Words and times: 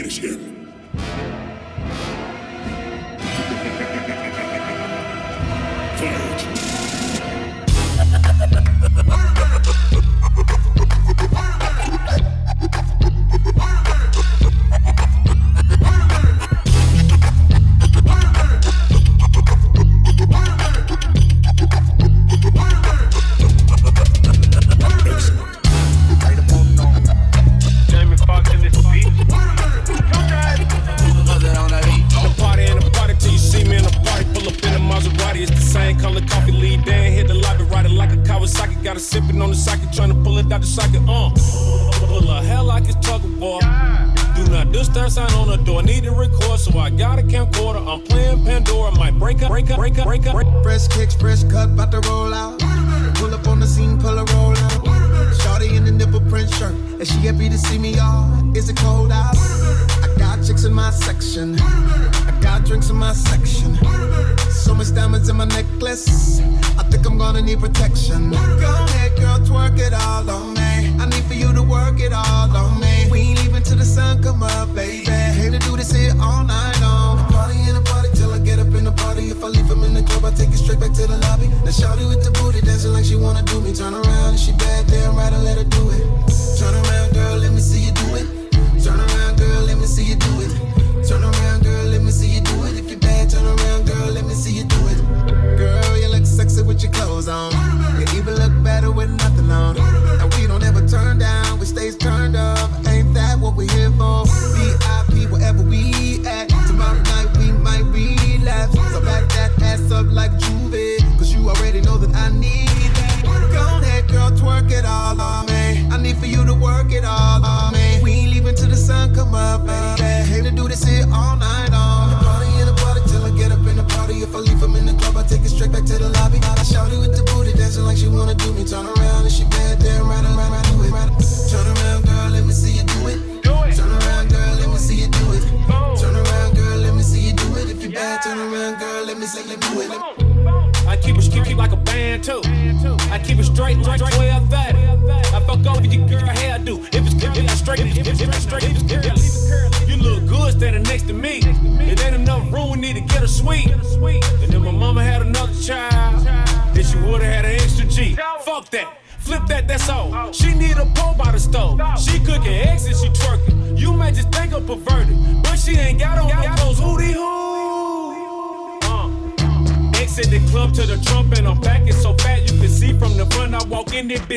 Let 0.00 0.22
me 0.22 0.59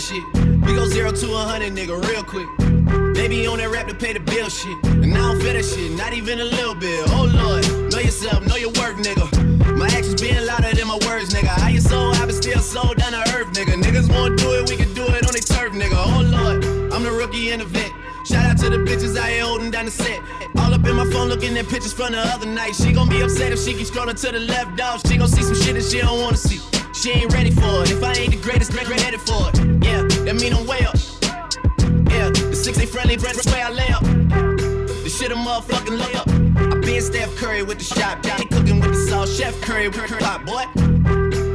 shit. 0.00 0.24
We 0.64 0.74
go 0.74 0.86
zero 0.86 1.12
to 1.12 1.26
a 1.26 1.44
100, 1.44 1.72
nigga, 1.74 1.94
real 2.08 2.24
quick. 2.24 2.48
Baby 3.14 3.46
on 3.46 3.58
that 3.58 3.68
rap 3.70 3.86
to 3.88 3.94
pay 3.94 4.14
the 4.14 4.20
bill 4.20 4.48
shit. 4.48 4.76
And 4.84 5.12
I 5.12 5.18
don't 5.18 5.40
feel 5.40 5.52
that 5.52 5.64
shit, 5.64 5.92
not 5.92 6.14
even 6.14 6.40
a 6.40 6.44
little 6.44 6.74
bit. 6.74 7.04
Oh 7.12 7.28
lord, 7.28 7.92
know 7.92 7.98
yourself, 8.00 8.40
know 8.46 8.56
your 8.56 8.72
work, 8.80 8.96
nigga. 8.96 9.28
My 9.76 9.86
actions 9.86 10.20
being 10.20 10.44
louder 10.46 10.72
than 10.74 10.88
my 10.88 10.98
words, 11.06 11.34
nigga. 11.34 11.52
How 11.52 11.68
you 11.68 11.80
so 11.80 11.98
I 12.16 12.24
been 12.24 12.34
still 12.34 12.60
sold 12.60 12.96
down 12.96 13.12
to 13.12 13.20
earth, 13.36 13.52
nigga. 13.52 13.76
Niggas 13.76 14.08
wanna 14.08 14.36
do 14.36 14.54
it, 14.56 14.70
we 14.70 14.76
can 14.76 14.92
do 14.94 15.04
it 15.04 15.26
on 15.28 15.32
their 15.36 15.44
turf, 15.44 15.72
nigga. 15.76 15.96
Oh 15.96 16.24
lord, 16.24 16.64
I'm 16.92 17.02
the 17.02 17.12
rookie 17.12 17.52
in 17.52 17.58
the 17.58 17.66
vet. 17.66 17.92
Shout 18.24 18.46
out 18.46 18.58
to 18.58 18.70
the 18.70 18.78
bitches 18.78 19.16
out 19.18 19.28
here 19.28 19.44
holding 19.44 19.70
down 19.70 19.84
the 19.84 19.90
set. 19.90 20.20
All 20.56 20.72
up 20.72 20.86
in 20.86 20.96
my 20.96 21.04
phone 21.12 21.28
looking 21.28 21.56
at 21.58 21.68
pictures 21.68 21.92
from 21.92 22.12
the 22.12 22.20
other 22.20 22.46
night. 22.46 22.74
She 22.74 22.92
gon' 22.92 23.08
be 23.08 23.20
upset 23.20 23.52
if 23.52 23.60
she 23.60 23.74
keeps 23.74 23.90
scrolling 23.90 24.18
to 24.20 24.32
the 24.32 24.40
left, 24.40 24.76
dog. 24.76 25.00
She 25.06 25.18
gon' 25.18 25.28
see 25.28 25.42
some 25.42 25.56
shit 25.56 25.74
that 25.74 25.84
she 25.84 26.00
don't 26.00 26.20
wanna 26.20 26.36
see. 26.36 26.69
She 27.00 27.12
ain't 27.12 27.32
ready 27.32 27.50
for 27.50 27.82
it. 27.82 27.90
If 27.90 28.02
I 28.04 28.12
ain't 28.12 28.32
the 28.32 28.36
greatest, 28.42 28.72
great, 28.72 28.84
great 28.84 29.00
headed 29.00 29.22
for 29.22 29.48
it. 29.48 29.56
Yeah, 29.82 30.02
that 30.28 30.36
mean 30.36 30.52
I'm 30.52 30.66
way 30.66 30.84
up. 30.84 30.94
Yeah, 32.12 32.28
the 32.28 32.52
six 32.54 32.78
ain't 32.78 32.90
friendly, 32.90 33.16
bread, 33.16 33.36
way 33.46 33.62
I 33.62 33.70
lay 33.70 33.88
up. 33.88 34.02
The 34.04 35.08
shit 35.08 35.32
a 35.32 35.34
motherfucking 35.34 35.96
lay 35.96 36.12
up. 36.12 36.28
I 36.28 36.78
been 36.78 37.00
Steph 37.00 37.34
Curry 37.36 37.62
with 37.62 37.78
the 37.78 37.84
shot, 37.84 38.22
Johnny 38.22 38.44
cooking 38.44 38.80
with 38.80 38.90
the 38.90 39.06
sauce, 39.08 39.34
Chef 39.34 39.58
Curry 39.62 39.88
pot, 39.88 40.44
boy. 40.44 40.64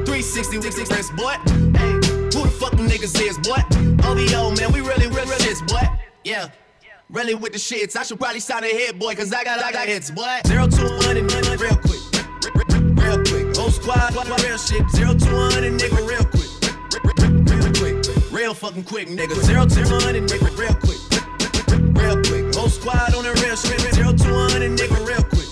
360 0.09 0.57
with 0.57 0.74
six 0.74 1.12
boy. 1.12 1.38
Hey, 1.77 1.94
who 2.33 2.41
the 2.41 2.56
fuck 2.59 2.71
them 2.71 2.89
niggas 2.89 3.13
is, 3.21 3.38
boy? 3.38 3.62
OVO, 4.01 4.56
man, 4.56 4.74
we 4.74 4.81
really, 4.81 5.06
really, 5.06 5.30
really 5.30 5.45
this, 5.45 5.62
boy. 5.62 5.86
Yeah. 6.24 6.50
Really 7.12 7.36
with 7.36 7.53
the 7.53 7.59
shits, 7.59 7.95
I 7.95 8.01
should 8.01 8.19
probably 8.19 8.39
sign 8.39 8.63
a 8.63 8.68
hit, 8.68 8.98
boy, 8.98 9.13
cause 9.13 9.31
I 9.31 9.44
got, 9.44 9.63
I 9.63 9.71
got 9.71 9.88
hits, 9.88 10.09
boy. 10.09 10.39
Zero 10.48 10.65
to 10.65 10.83
one 11.06 11.18
and 11.18 11.62
real 11.62 11.75
quick. 11.75 11.94
Quick. 13.86 13.98
Whole 13.98 14.36
real 14.38 14.58
shit. 14.58 14.90
Zero 14.90 15.14
to 15.14 15.32
one 15.32 15.64
and 15.64 15.80
nigga, 15.80 16.02
real 16.08 16.26
quick. 16.26 16.50
Real 17.54 17.72
quick. 17.78 18.32
Real 18.32 18.54
fucking 18.56 18.84
quick, 18.84 19.08
nigga. 19.08 19.36
Zero 19.44 19.66
to 19.66 19.82
one 19.94 20.16
and 20.16 20.28
nigga, 20.28 20.50
real 20.58 20.74
quick. 20.74 20.98
Real 21.96 22.18
quick. 22.24 22.56
Whole 22.56 22.70
squad 22.70 23.14
on 23.14 23.24
the 23.24 23.34
real 23.44 23.56
shit. 23.56 23.80
Zero 23.94 24.12
to 24.12 24.34
one 24.34 24.64
and 24.64 24.78
nigga, 24.78 24.98
real 25.06 25.22
quick. 25.30 25.46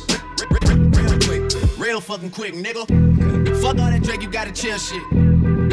Real 0.97 1.19
quick. 1.19 1.77
Real 1.77 2.01
fucking 2.01 2.31
quick, 2.31 2.55
nigga. 2.55 2.87
Fuck 3.61 3.77
all 3.77 3.91
that 3.91 4.01
Drake, 4.01 4.23
you 4.23 4.29
gotta 4.29 4.51
chill 4.51 4.79
shit. 4.79 5.03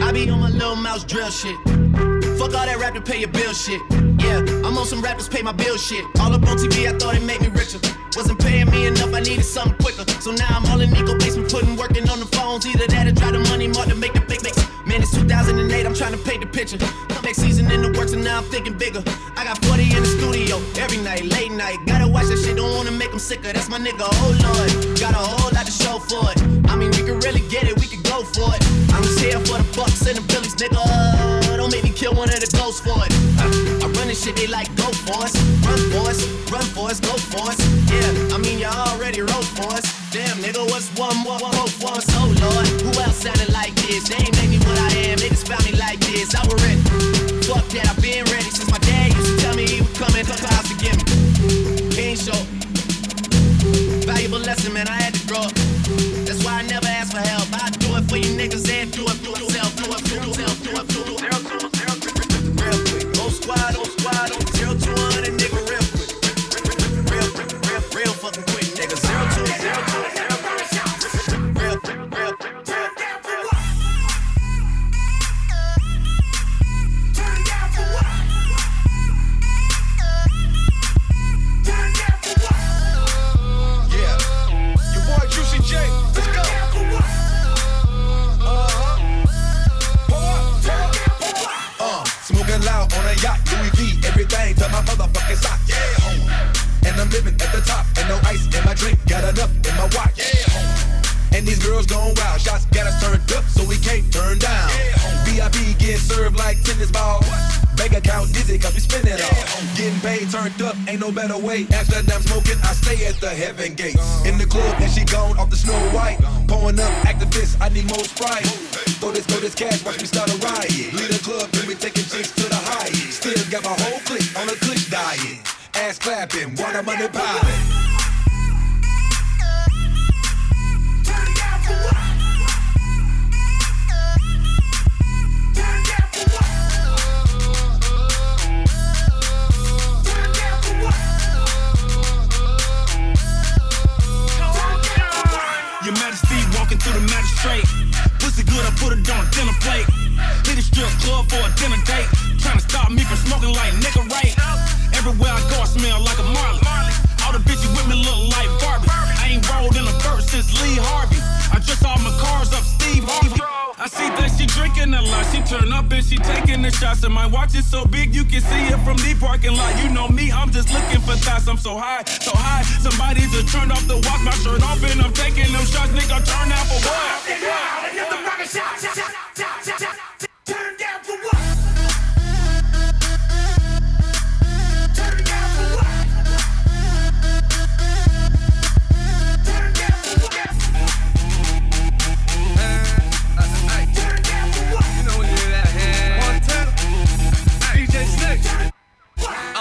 I 0.03 0.13
be 0.13 0.29
on 0.29 0.41
my 0.41 0.51
Lil 0.51 0.77
Mouse 0.77 1.05
drill 1.05 1.31
shit. 1.31 1.57
Fuck 2.39 2.55
all 2.55 2.67
that 2.67 2.77
rap 2.79 2.93
to 2.95 3.01
pay 3.01 3.21
your 3.21 3.31
bill 3.31 3.55
shit. 3.55 3.81
Yeah, 4.21 4.45
I'm 4.65 4.77
on 4.77 4.87
some 4.87 5.01
rappers 5.01 5.29
pay 5.29 5.43
my 5.43 5.53
bill 5.53 5.77
shit. 5.77 6.05
All 6.21 6.33
up 6.33 6.47
on 6.47 6.57
TV, 6.57 6.87
I 6.93 6.97
thought 6.99 7.17
it 7.17 7.23
made 7.23 7.41
me 7.41 7.49
richer. 7.49 7.81
Wasn't 8.17 8.39
paying 8.39 8.71
me 8.71 8.87
enough, 8.87 9.13
I 9.15 9.21
needed 9.21 9.45
something 9.45 9.77
quicker. 9.79 10.05
So 10.21 10.31
now 10.33 10.49
I'm 10.51 10.67
all 10.67 10.81
in 10.81 10.91
Nico 10.91 11.17
basement, 11.19 11.51
putting 11.51 11.77
working 11.77 12.09
on 12.09 12.21
the 12.21 12.27
phones. 12.37 12.67
Either 12.67 12.87
that 12.89 13.07
or 13.07 13.15
try 13.15 13.31
the 13.33 13.41
money 13.51 13.69
more 13.69 13.87
to 13.87 13.95
make 13.95 14.13
the 14.13 14.21
big 14.21 14.43
mix. 14.43 14.57
Man, 14.87 15.03
it's 15.03 15.13
2008, 15.13 15.87
I'm 15.87 15.95
trying 15.95 16.13
to 16.13 16.19
paint 16.19 16.41
the 16.43 16.47
picture. 16.47 16.79
Next 17.31 17.47
season 17.47 17.71
in 17.71 17.83
the 17.83 17.97
works, 17.97 18.11
and 18.11 18.25
now 18.25 18.39
I'm 18.39 18.45
thinking 18.51 18.77
bigger. 18.77 19.05
I 19.37 19.45
got 19.45 19.63
40 19.63 19.87
in 19.95 20.03
the 20.03 20.11
studio 20.19 20.59
every 20.83 20.99
night, 20.99 21.23
late 21.31 21.53
night. 21.53 21.79
Gotta 21.87 22.11
watch 22.11 22.27
that 22.27 22.43
shit, 22.43 22.57
don't 22.57 22.75
wanna 22.75 22.91
make 22.91 23.11
them 23.11 23.21
sicker. 23.21 23.53
That's 23.53 23.69
my 23.69 23.79
nigga, 23.79 24.03
oh 24.03 24.35
lord. 24.43 24.99
Got 24.99 25.15
a 25.15 25.23
whole 25.23 25.53
lot 25.55 25.63
to 25.63 25.71
show 25.71 26.03
for 26.11 26.27
it. 26.35 26.43
I 26.67 26.75
mean, 26.75 26.91
we 26.91 27.07
can 27.07 27.21
really 27.23 27.47
get 27.47 27.71
it, 27.71 27.79
we 27.79 27.87
can 27.87 28.03
go 28.03 28.27
for 28.35 28.51
it. 28.51 28.67
I'm 28.91 29.07
just 29.07 29.21
here 29.23 29.39
for 29.47 29.63
the 29.63 29.69
bucks 29.79 30.03
and 30.11 30.19
the 30.19 30.27
billies, 30.27 30.59
nigga. 30.59 30.83
Don't 31.55 31.71
make 31.71 31.85
me 31.85 31.95
kill 31.95 32.19
one 32.19 32.35
of 32.35 32.41
the 32.43 32.51
ghosts 32.51 32.83
for 32.83 32.99
it. 32.99 33.15
I, 33.39 33.47
I 33.79 33.87
this 34.11 34.25
shit, 34.25 34.35
they 34.35 34.49
like 34.49 34.67
go 34.75 34.91
for 35.07 35.23
us. 35.23 35.35
Run 35.63 35.79
for 35.95 36.11
us, 36.11 36.21
run 36.51 36.67
for 36.75 36.91
us, 36.91 36.99
go 36.99 37.15
for 37.31 37.47
us. 37.47 37.59
Yeah, 37.87 38.35
I 38.35 38.39
mean, 38.39 38.59
you 38.59 38.67
already 38.67 39.21
wrote 39.21 39.47
for 39.55 39.71
us. 39.71 39.87
Damn, 40.11 40.37
nigga, 40.43 40.67
what's 40.67 40.91
one 40.99 41.17
more 41.19 41.39
hope 41.39 41.71
for 41.79 41.95
us? 41.95 42.07
Oh 42.19 42.27
lord, 42.27 42.67
who 42.83 42.91
else 43.01 43.23
sounded 43.23 43.53
like 43.53 43.73
this? 43.87 44.09
They 44.09 44.19
ain't 44.19 44.35
make 44.35 44.51
me 44.51 44.59
what 44.67 44.79
I 44.79 45.15
am, 45.15 45.19
they 45.19 45.29
just 45.29 45.47
found 45.47 45.65
me 45.65 45.79
like 45.79 46.01
this. 46.01 46.35
I 46.35 46.43
was 46.43 46.59
ready. 46.67 46.83
Fuck 47.47 47.67
that, 47.71 47.87
I've 47.87 48.03
been 48.03 48.25
ready 48.35 48.51
since 48.51 48.71
my 48.71 48.79
dad 48.79 49.15
used 49.15 49.31
to 49.31 49.37
tell 49.45 49.55
me 49.55 49.65
he 49.67 49.81
was 49.81 49.95
coming 49.95 50.27
to 50.27 50.35
house 50.43 50.67
to 50.67 50.75
get 50.83 50.95
me. 50.99 51.05
He 51.95 52.01
ain't 52.11 52.19
show. 52.19 52.41
Valuable 54.11 54.41
lesson, 54.41 54.73
man, 54.73 54.89
I 54.89 54.99
had 55.07 55.15
to 55.15 55.23
grow 55.29 55.39
up. 55.39 55.70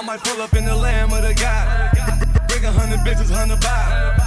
might 0.10 0.26
pull 0.26 0.42
up 0.42 0.56
in 0.58 0.66
the 0.66 0.74
lamb 0.74 1.14
of 1.14 1.22
the 1.22 1.38
God. 1.38 1.70
Bring 2.50 2.66
a 2.66 2.74
hundred 2.74 2.98
bitches, 3.06 3.30
hundred 3.30 3.62
vibe. 3.62 4.18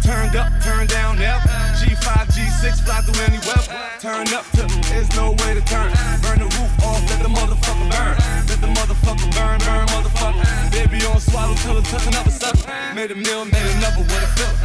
Turned 0.00 0.32
up, 0.40 0.48
turned 0.64 0.88
down, 0.88 1.20
F. 1.20 1.44
G5, 1.76 2.32
G6, 2.32 2.80
fly 2.80 3.04
through 3.04 3.20
any 3.28 3.36
weather. 3.44 3.76
Turn 4.00 4.24
up 4.32 4.48
to, 4.56 4.64
there's 4.88 5.12
no 5.12 5.36
way 5.44 5.52
to 5.52 5.60
turn. 5.68 5.92
Burn 6.24 6.40
the 6.40 6.48
roof 6.56 6.72
off, 6.80 7.04
let 7.12 7.20
the 7.20 7.28
motherfucker 7.28 7.92
burn. 7.92 8.16
Let 8.48 8.60
the 8.64 8.72
motherfucker 8.72 9.28
burn, 9.36 9.60
burn, 9.68 9.84
motherfucker. 9.92 10.40
Baby 10.72 11.04
on 11.04 11.20
swallow 11.20 11.60
till 11.60 11.76
it 11.76 11.84
took 11.92 12.08
another 12.08 12.32
sucker. 12.32 12.64
Made 12.96 13.12
a 13.12 13.14
meal, 13.14 13.44
made 13.44 13.68
another 13.76 14.08
with 14.08 14.16
a 14.16 14.30
filler. 14.32 14.56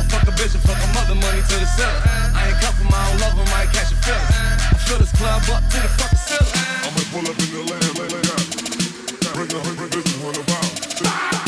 I 0.00 0.02
fuck 0.08 0.24
a 0.24 0.32
bitch 0.32 0.56
and 0.56 0.64
fuck 0.64 0.80
a 0.80 0.88
mother 0.96 1.16
money 1.20 1.44
to 1.44 1.56
the 1.60 1.68
cellar. 1.76 2.00
I 2.32 2.48
ain't 2.48 2.56
cuffin', 2.64 2.88
I 2.88 3.04
don't 3.04 3.20
love 3.20 3.36
'em, 3.36 3.52
I 3.52 3.68
ain't 3.68 3.72
catch 3.76 3.92
a 3.92 3.96
feeling. 4.00 4.32
I 4.64 4.80
fill 4.80 4.96
this 4.96 5.12
club 5.12 5.44
up 5.52 5.60
to 5.60 5.76
the 5.76 5.92
fucking 6.00 6.24
cellar. 6.24 6.56
I'ma 6.88 7.04
pull 7.12 7.28
up 7.28 7.36
in 7.36 7.48
the 7.52 7.60
land, 7.68 7.98
land, 8.00 8.12
land. 8.16 8.29
The 9.50 9.58
hundred 9.58 9.90
no, 9.90 10.30
no, 10.30 10.30
no, 10.30 11.34
no, 11.34 11.39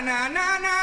na 0.00 0.28
na 0.28 0.58
na 0.58 0.81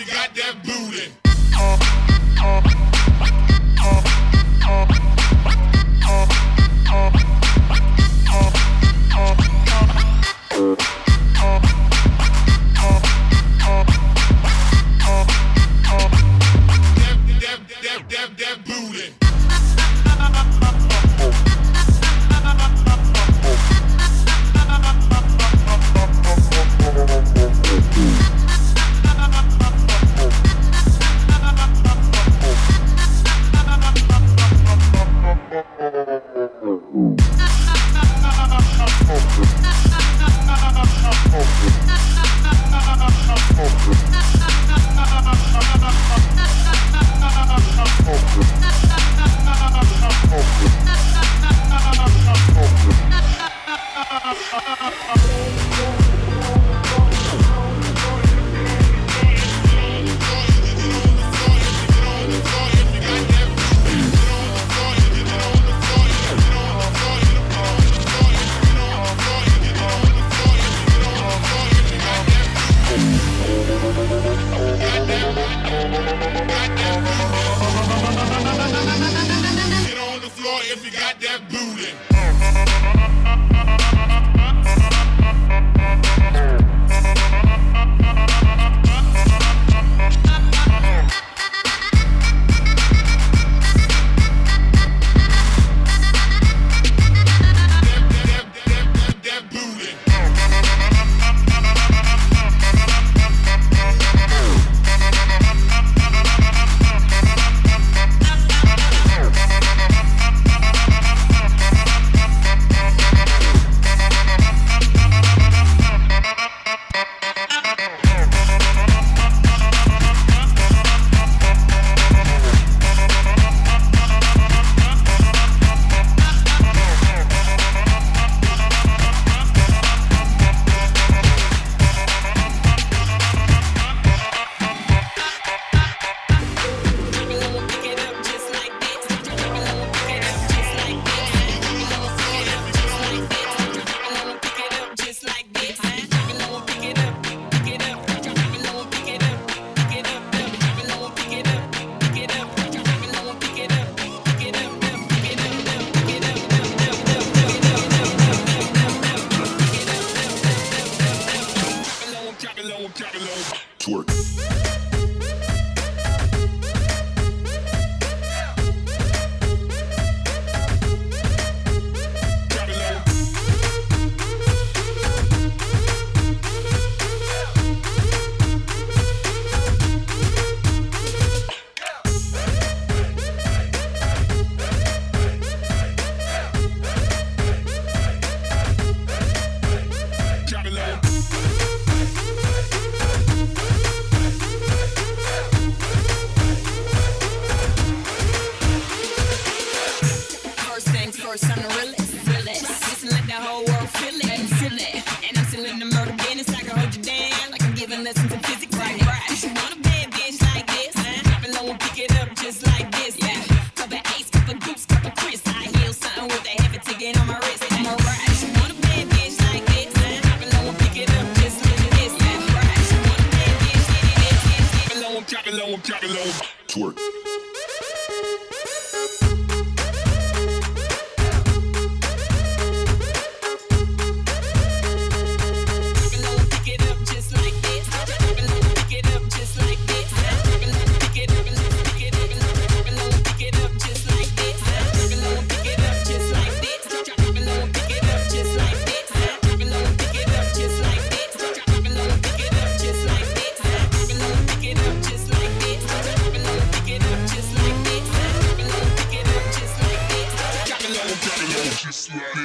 you 0.00 0.06
got 0.06 0.34
that 0.34 0.59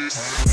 Peace. 0.06 0.45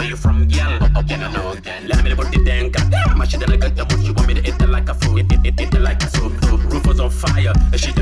where 0.00 0.08
you 0.08 0.16
from, 0.16 0.48
yeah? 0.48 0.78
Oh, 0.96 1.02
yeah, 1.06 1.16
no, 1.16 1.30
know. 1.30 1.60
Let 1.86 2.04
me 2.04 2.10
report 2.10 2.34
it 2.34 2.44
then 2.44 2.70
Goddamn, 2.70 3.18
my 3.18 3.24
it, 3.24 3.50
I 3.50 3.56
got 3.56 3.76
the 3.76 3.84
wood 3.84 4.06
You 4.06 4.14
want 4.14 4.28
me 4.28 4.34
to 4.34 4.40
eat 4.40 4.60
it 4.60 4.68
like 4.68 4.88
a 4.88 4.94
food 4.94 5.30
Eat 5.32 5.40
it, 5.44 5.60
eat 5.60 5.74
it 5.74 5.80
like 5.80 6.02
a 6.02 6.08
soup 6.08 6.32
Roof 6.72 6.86
was 6.86 7.00
on 7.00 7.10
fire, 7.10 7.52
and 7.72 7.80
she 7.80 7.92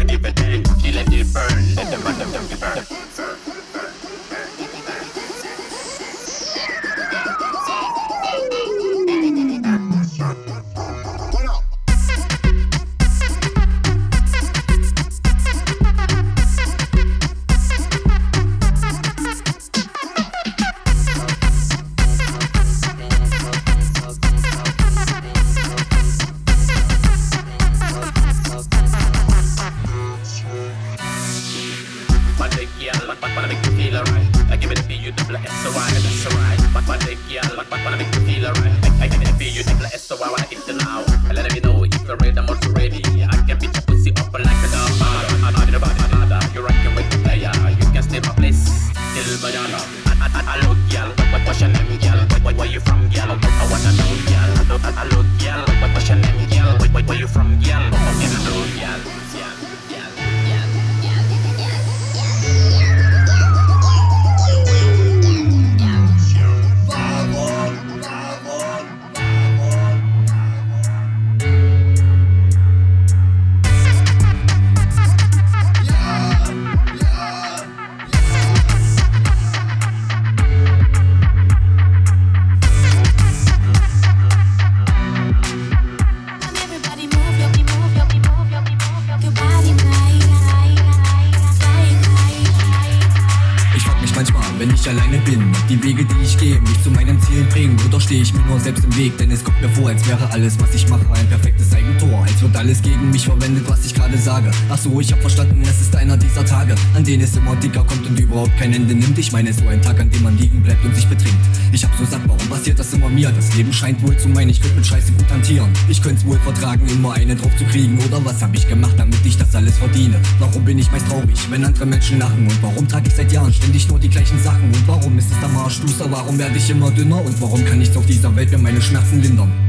ich 119.28 119.36
das 119.36 119.54
alles 119.54 119.76
verdiene? 119.76 120.20
Warum 120.38 120.64
bin 120.64 120.78
ich 120.78 120.90
meist 120.90 121.06
traurig, 121.06 121.38
wenn 121.50 121.64
andere 121.64 121.86
Menschen 121.86 122.18
lachen? 122.18 122.46
Und 122.46 122.62
warum 122.62 122.88
trage 122.88 123.08
ich 123.08 123.14
seit 123.14 123.30
Jahren 123.30 123.52
ständig 123.52 123.88
nur 123.88 123.98
die 123.98 124.08
gleichen 124.08 124.38
Sachen? 124.42 124.64
Und 124.64 124.88
warum 124.88 125.18
ist 125.18 125.30
es 125.30 125.44
am 125.44 125.56
Arschduster? 125.56 126.10
Warum 126.10 126.38
werde 126.38 126.56
ich 126.56 126.70
immer 126.70 126.90
dünner? 126.90 127.24
Und 127.24 127.40
warum 127.40 127.64
kann 127.64 127.78
nichts 127.78 127.96
auf 127.96 128.06
dieser 128.06 128.34
Welt 128.34 128.50
mir 128.50 128.58
meine 128.58 128.80
Schmerzen 128.80 129.20
lindern? 129.22 129.67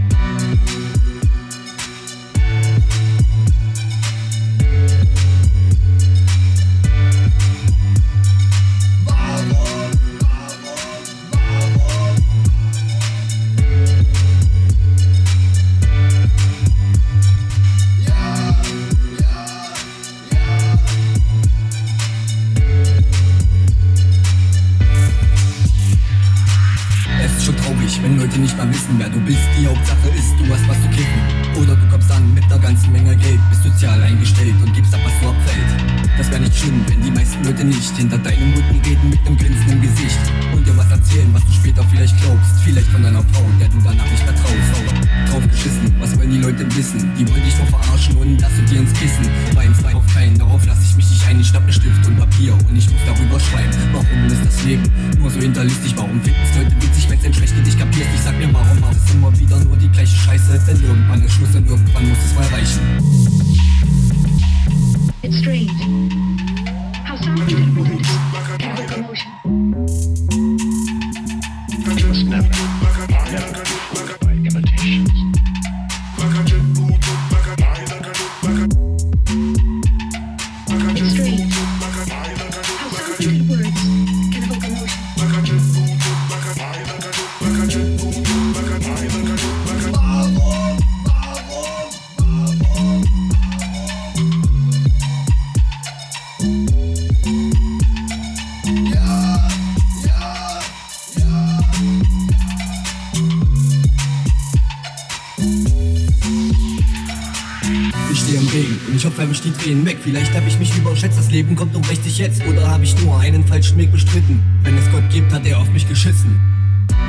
Vielleicht 110.10 110.34
hab 110.34 110.48
ich 110.48 110.58
mich 110.58 110.76
überschätzt, 110.76 111.20
das 111.20 111.30
Leben 111.30 111.56
kommt 111.56 111.76
um 111.76 111.84
richtig 111.84 112.18
jetzt. 112.18 112.42
Oder 112.48 112.68
hab 112.68 112.82
ich 112.82 113.00
nur 113.04 113.20
einen 113.20 113.46
falschen 113.46 113.78
Weg 113.78 113.92
bestritten? 113.92 114.42
Wenn 114.64 114.76
es 114.76 114.92
Gott 114.92 115.08
gibt, 115.12 115.32
hat 115.32 115.46
er 115.46 115.60
auf 115.60 115.70
mich 115.70 115.88
geschissen. 115.88 116.40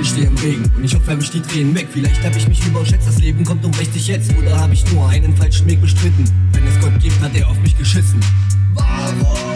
Ich 0.03 0.11
stehe 0.11 0.27
im 0.27 0.37
Regen 0.37 0.71
und 0.77 0.85
ich 0.85 0.95
hoffe, 0.95 1.17
mich 1.17 1.31
die 1.31 1.41
Tränen 1.41 1.75
weg. 1.75 1.89
Vielleicht 1.91 2.23
hab 2.23 2.37
ich 2.37 2.47
mich 2.47 2.63
überschätzt, 2.67 3.09
das 3.09 3.19
Leben 3.19 3.43
kommt 3.43 3.65
um 3.65 3.73
richtig 3.73 4.07
jetzt. 4.07 4.31
Oder 4.37 4.61
hab 4.61 4.71
ich 4.71 4.85
nur 4.93 5.09
einen 5.09 5.35
falschen 5.35 5.67
Weg 5.67 5.81
bestritten? 5.81 6.25
Wenn 6.53 6.67
es 6.67 6.79
Gott 6.79 7.01
gibt, 7.01 7.19
hat 7.23 7.35
er 7.35 7.49
auf 7.49 7.59
mich 7.63 7.75
geschissen. 7.79 8.21
Ich 8.21 9.50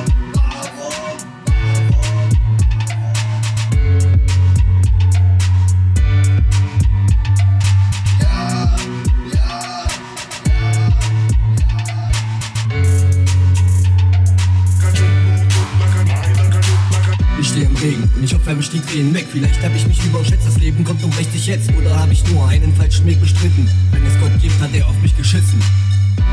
Hoffe, 18.44 18.56
mich 18.56 18.68
die 18.68 18.80
Tränen 18.80 19.14
weg. 19.14 19.24
Vielleicht 19.32 19.62
hab 19.62 19.74
ich 19.74 19.86
mich 19.86 20.04
überschätzt, 20.04 20.46
das 20.46 20.58
Leben 20.58 20.84
kommt 20.84 21.02
um 21.02 21.10
richtig 21.12 21.46
jetzt. 21.46 21.70
Oder 21.78 21.98
hab 21.98 22.12
ich 22.12 22.22
nur 22.28 22.46
einen 22.46 22.74
falschen 22.74 23.06
Weg 23.06 23.18
bestritten? 23.18 23.66
Wenn 23.90 24.04
es 24.04 24.20
Gott 24.20 24.38
gibt, 24.42 24.60
hat 24.60 24.68
er 24.74 24.86
auf 24.86 25.00
mich 25.00 25.16
geschissen. 25.16 25.62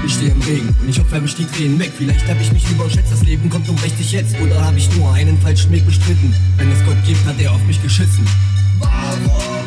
Ich 0.05 0.15
stehe 0.15 0.31
im 0.31 0.41
Regen 0.41 0.75
und 0.81 0.89
ich 0.89 0.99
hoffe, 0.99 1.21
mich 1.21 1.35
die 1.35 1.45
Tränen 1.45 1.79
weg. 1.79 1.93
Vielleicht 1.97 2.27
hab 2.27 2.41
ich 2.41 2.51
mich 2.51 2.69
überschätzt, 2.69 3.13
das 3.13 3.23
Leben 3.23 3.49
kommt 3.49 3.69
um 3.69 3.77
richtig 3.77 4.11
jetzt. 4.11 4.35
Oder 4.41 4.61
hab 4.61 4.75
ich 4.75 4.93
nur 4.97 5.13
einen 5.13 5.39
falschen 5.39 5.71
Weg 5.71 5.85
bestritten? 5.85 6.35
Wenn 6.57 6.69
es 6.73 6.83
Gott 6.83 6.97
gibt, 7.05 7.25
hat 7.25 7.39
er 7.39 7.53
auf 7.53 7.63
mich 7.63 7.81
geschissen. 7.81 8.25
Ich 8.81 9.60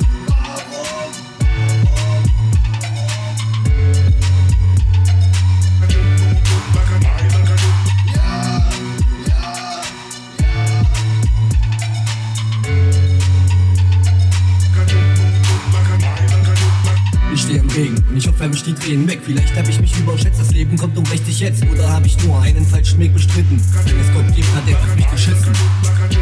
Hoffe, 18.45 18.53
mich 18.53 18.63
die 18.63 18.75
Tränen 18.75 19.09
weg. 19.09 19.21
Vielleicht 19.25 19.57
hab 19.57 19.67
ich 19.67 19.81
mich 19.81 19.99
überschätzt, 19.99 20.39
das 20.39 20.51
Leben 20.51 20.77
kommt 20.77 20.99
um 20.99 21.07
richtig 21.07 21.41
jetzt. 21.41 21.65
Oder 21.73 21.91
hab 21.91 22.05
ich 22.05 22.23
nur 22.25 22.43
einen 22.43 22.63
falschen 22.67 22.99
Weg 22.99 23.15
bestritten? 23.15 23.59
Wenn 23.87 23.99
es 23.99 24.13
Gott 24.13 24.37
gibt, 24.37 24.55
hat 24.55 24.69
er 24.69 24.77
auf 24.77 24.95
mich 24.95 25.11
geschissen. 25.11 25.51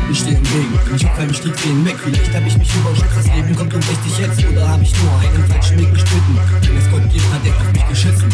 Ich 0.09 0.21
stehe 0.21 0.37
im 0.37 0.45
Regen 0.45 0.95
ich 0.95 1.05
hoffe, 1.05 1.27
mich 1.27 1.41
die 1.41 1.51
Tränen 1.51 1.85
weg. 1.85 1.97
Vielleicht 1.99 2.33
hab 2.33 2.47
ich 2.47 2.57
mich 2.57 2.71
überschätzt, 2.77 3.17
das 3.17 3.27
Leben 3.27 3.57
kommt 3.57 3.75
um 3.75 3.81
richtig 3.81 4.19
jetzt. 4.21 4.39
Oder 4.53 4.69
hab 4.69 4.81
ich 4.81 4.93
nur 5.03 5.19
einen 5.19 5.45
falschen 5.49 5.81
Weg 5.81 5.93
bestritten? 5.93 6.39
Wenn 6.61 6.77
es 6.77 6.91
Gott 6.93 7.13
gibt, 7.13 7.33
hat 7.33 7.45
er 7.45 7.57
auf 7.57 7.73
mich 7.73 7.89
geschissen. 7.89 8.29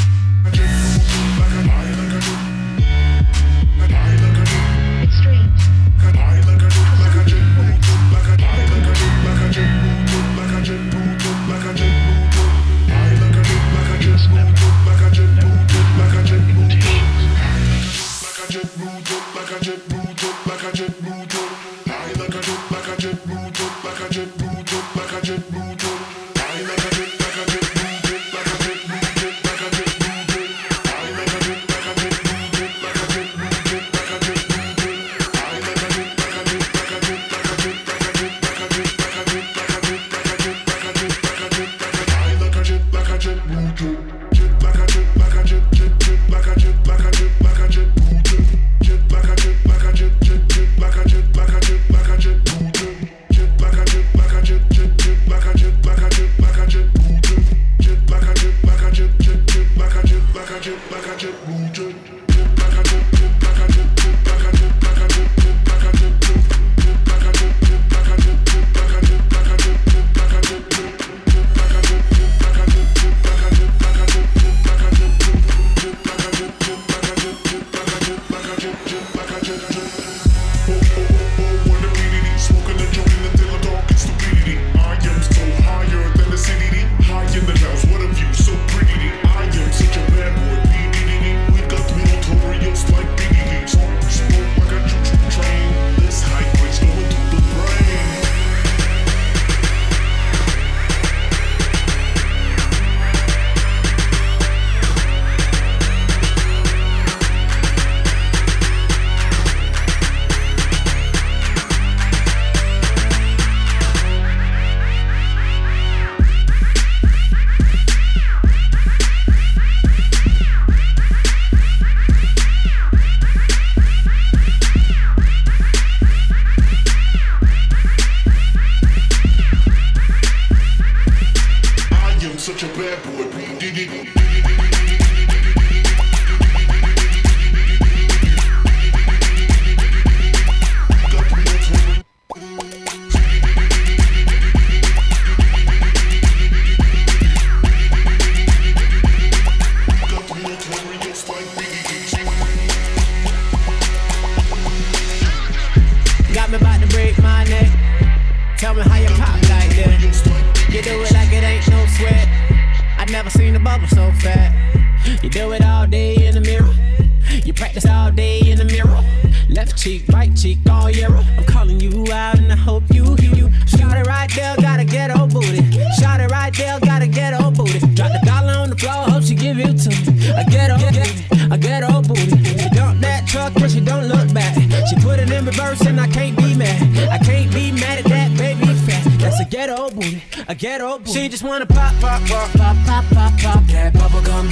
Floor, 178.79 179.11
hope 179.11 179.25
she 179.25 179.35
give 179.35 179.59
you 179.59 179.73
to 179.73 179.89
me. 179.91 180.31
I 180.33 180.45
get 180.45 180.71
old 180.71 180.81
booty, 180.81 181.51
I 181.51 181.57
get 181.57 181.83
old 181.85 182.09
booty. 182.09 182.45
She 182.59 182.69
dump 182.71 183.01
that 183.01 183.27
truck, 183.27 183.53
but 183.55 183.71
she 183.71 183.81
don't 183.81 184.09
look 184.09 184.33
back. 184.33 184.55
She 184.89 184.97
put 184.97 185.19
it 185.19 185.31
in 185.31 185.45
reverse 185.45 185.81
and 185.83 186.01
I 186.01 186.07
can't 186.07 186.37
be 186.37 186.55
mad. 186.55 186.81
I 187.09 187.19
can't 187.19 187.53
be 187.53 187.73
mad 187.73 187.99
at 187.99 188.05
that 188.07 188.37
baby 188.39 188.67
fat. 188.87 189.05
That's 189.19 189.41
a 189.41 189.45
ghetto 189.45 189.91
booty, 189.91 190.23
a 190.49 190.55
ghetto 190.55 190.99
booty. 190.99 191.13
She 191.13 191.29
just 191.29 191.43
wanna 191.43 191.67
pop, 191.67 191.95
pop, 192.01 192.23
pop, 192.27 192.51
pop, 192.53 192.77
pop, 192.87 193.05
pop, 193.13 193.41
pop 193.41 193.65
that 193.67 193.93
bubble 193.95 194.23
gum. 194.23 194.49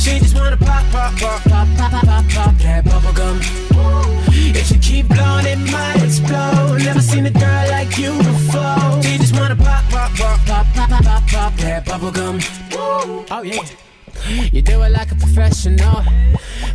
She 0.00 0.18
just 0.18 0.34
wanna 0.34 0.56
pop, 0.56 0.82
pop, 0.90 1.14
pop, 1.18 1.42
pop, 1.42 1.68
pop, 1.76 1.90
pop, 1.92 2.04
pop, 2.06 2.28
pop 2.30 2.54
that 2.56 2.84
bubble 2.86 3.12
gum. 3.12 3.38
If 4.32 4.66
she 4.68 4.78
keep 4.78 5.08
blowing, 5.08 5.44
it 5.44 5.58
might 5.70 6.02
explode. 6.02 6.78
Never 6.82 7.02
seen 7.02 7.26
a 7.26 7.30
girl 7.30 7.68
like 7.68 7.98
you 7.98 8.16
before. 8.16 9.02
She 9.02 9.18
just 9.18 9.38
wanna 9.38 9.56
pop, 9.56 9.84
pop, 9.90 10.10
pop, 10.16 10.40
pop, 10.46 10.66
pop, 10.74 10.88
pop, 10.88 11.04
pop, 11.04 11.28
pop 11.28 11.56
that 11.56 11.84
bubble 11.84 12.10
gum. 12.10 12.40
Oh 12.72 13.42
yeah. 13.44 13.62
You 14.50 14.62
do 14.62 14.82
it 14.82 14.90
like 14.90 15.12
a 15.12 15.16
professional, 15.16 16.02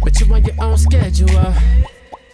but 0.03 0.19
you 0.19 0.31
on 0.31 0.45
your 0.45 0.55
own 0.59 0.77
schedule. 0.77 1.53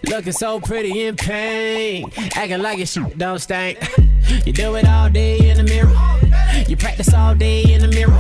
Looking 0.10 0.34
so 0.34 0.60
pretty 0.60 1.06
in 1.06 1.16
pain, 1.16 2.12
acting 2.36 2.62
like 2.62 2.80
your 2.80 2.88
shit 2.88 3.18
don't 3.18 3.40
stink. 3.40 3.78
You 4.46 4.52
do 4.52 4.76
it 4.76 4.86
all 4.86 5.10
day 5.10 5.50
in 5.50 5.58
the 5.58 5.64
mirror. 5.64 5.96
You 6.68 6.78
practice 6.78 7.14
all 7.14 7.36
day 7.36 7.64
in 7.74 7.82
the 7.82 7.88
mirror. 7.88 8.12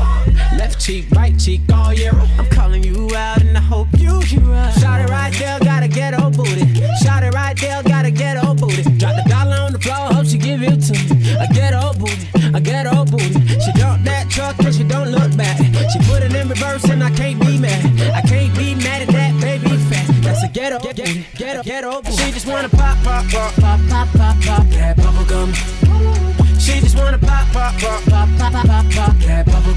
Left 0.58 0.80
cheek, 0.80 1.10
right 1.12 1.38
cheek, 1.39 1.62
all 1.73 1.93
year. 1.93 2.12
I'm 2.38 2.45
calling 2.47 2.84
you 2.84 3.10
out 3.15 3.41
and 3.41 3.58
I 3.58 3.62
hope 3.62 3.88
you 3.97 4.19
hear 4.21 4.43
us. 4.54 4.82
Shot 4.82 4.99
it 4.99 5.10
right 5.10 5.34
there, 5.34 5.60
gotta 5.60 5.88
get 5.88 6.19
old 6.19 6.36
booty. 6.36 6.65
Shot 7.04 7.23
it 7.23 7.34
right 7.34 7.58
there, 7.60 7.82
gotta 7.84 8.12
get 8.12 8.43
old 8.43 8.60
booty. 8.60 8.84
Drop 8.97 9.15
the 9.15 9.23
dollar 9.30 9.58
on 9.58 9.71
the 9.71 9.80
floor, 9.80 10.13
hope 10.13 10.25
she 10.25 10.38
give 10.38 10.62
it 10.63 10.82
to 10.82 10.93
me. 10.93 11.36
I 11.38 11.45
get 11.47 11.73
old 11.73 11.99
booty, 11.99 12.27
I 12.54 12.60
get 12.60 12.88
old 12.88 13.12
booty. 13.12 13.32
She 13.60 13.71
dump 13.73 14.04
that 14.04 14.30
truck 14.30 14.60
and 14.60 14.75
she 14.75 14.84
don't 14.84 15.12
look 15.12 15.36
back. 15.38 15.58
She 15.91 15.99
put 16.10 16.23
it 16.23 16.34
in 16.34 16.49
reverse 16.49 16.84
and 16.86 17.04
I 17.04 17.12
can't 17.12 17.39
be 17.39 17.58
mad. 17.58 17.86
I 18.12 18.21
can't 18.21 18.54
be 18.58 18.75
mad 18.75 19.04
at 19.04 19.08
that 19.10 19.39
baby 19.39 19.77
fat. 19.89 20.08
That's 20.23 20.43
a 20.43 20.49
ghetto, 20.49 20.80
booty, 20.80 21.25
ghetto, 21.36 21.63
ghetto 21.63 22.01
booty. 22.01 22.17
She 22.17 22.32
just 22.32 22.47
wanna 22.47 22.69
pop, 22.69 22.97
pop, 23.04 23.25
pop, 23.30 23.54
pop, 23.56 23.80
pop, 23.88 24.08
pop, 24.10 24.36
pop 24.43 24.67
that 24.69 24.97
bubble 24.97 25.25
gum. 25.25 26.40
She 26.62 26.80
just 26.80 26.95
wanna 26.95 27.17
pop, 27.17 27.47
pop, 27.52 27.74
pop, 27.80 28.04
pop, 28.06 28.30
pop, 28.38 28.54
pop, 28.54 28.65
pop, 28.67 28.86
pop 28.93 29.17
that 29.26 29.45
bubble. 29.47 29.71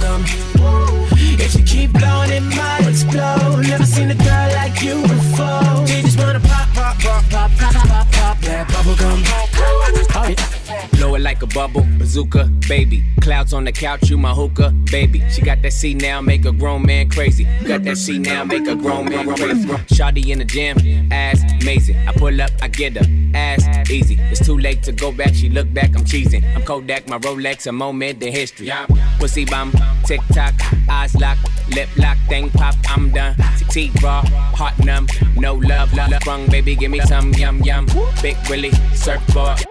If 1.41 1.53
she 1.53 1.63
keep 1.63 1.93
blowing, 1.93 2.31
it 2.31 2.43
might 2.43 2.87
explode. 2.87 3.67
Never 3.67 3.87
seen 3.87 4.11
a 4.11 4.15
girl 4.15 4.49
like 4.53 4.83
you 4.83 5.01
before. 5.01 5.87
She 5.87 6.03
just 6.03 6.19
wanna 6.19 6.41
pop, 6.41 6.69
pop, 6.75 6.99
pop, 7.01 7.25
pop, 7.31 7.51
pop, 7.57 7.89
pop, 7.89 8.04
pop 8.25 8.39
that 8.41 8.69
bubble 8.73 8.97
gum. 8.97 9.21
Yeah. 9.23 10.89
Blow 10.97 11.15
it 11.15 11.21
like 11.21 11.43
a 11.43 11.47
bubble, 11.47 11.87
bazooka, 11.99 12.45
baby. 12.69 13.05
Clouds 13.21 13.53
on 13.53 13.65
the 13.65 13.73
couch, 13.73 14.09
you 14.09 14.17
my 14.17 14.33
hookah, 14.33 14.71
baby. 14.91 15.23
She 15.31 15.43
got 15.43 15.61
that 15.63 15.73
C 15.73 15.93
now, 15.93 16.21
make 16.23 16.45
a 16.47 16.53
grown 16.53 16.87
man 16.87 17.11
crazy. 17.11 17.45
Got 17.67 17.85
that 17.85 17.99
C 17.99 18.19
now, 18.19 18.45
make 18.45 18.67
a 18.67 18.75
grown 18.75 19.11
man 19.11 19.27
crazy. 19.27 19.69
Shawty 19.95 20.29
in 20.29 20.39
the 20.39 20.45
gym, 20.45 21.13
ass 21.13 21.43
amazing. 21.61 21.97
I 22.09 22.13
pull 22.13 22.41
up, 22.41 22.51
I 22.63 22.69
get 22.69 22.97
her, 22.97 23.07
ass 23.35 23.91
easy. 23.91 24.17
It's 24.31 24.45
too 24.45 24.57
late 24.57 24.83
to 24.85 24.93
go 24.93 25.13
back, 25.13 25.35
she 25.35 25.51
look 25.51 25.73
back, 25.75 25.91
I'm 25.95 26.05
cheesing. 26.05 26.43
I'm 26.55 26.63
Kodak, 26.63 27.09
my 27.09 27.19
Rolex, 27.19 27.67
a 27.67 27.73
moment 27.73 28.23
in 28.23 28.33
history. 28.33 28.71
Pussy 29.19 29.45
bomb, 29.45 29.73
tick 30.07 30.21
tock, 30.33 30.55
eyes 30.89 31.15
locked, 31.17 31.47
lip 31.75 31.89
lock, 31.97 32.17
thing 32.29 32.51
pop, 32.51 32.75
I'm 32.89 33.11
done. 33.11 33.37
T 33.71 33.91
raw, 34.03 34.23
heart 34.55 34.79
numb, 34.85 35.09
no 35.37 35.55
love, 35.55 35.93
love, 35.95 36.13
sprung, 36.21 36.47
baby, 36.49 36.77
give 36.77 36.91
me 36.91 37.01
some 37.01 37.33
yum 37.35 37.61
yum. 37.63 37.87
Big 38.23 38.37
Willie, 38.49 38.73
surfboard. 38.95 39.65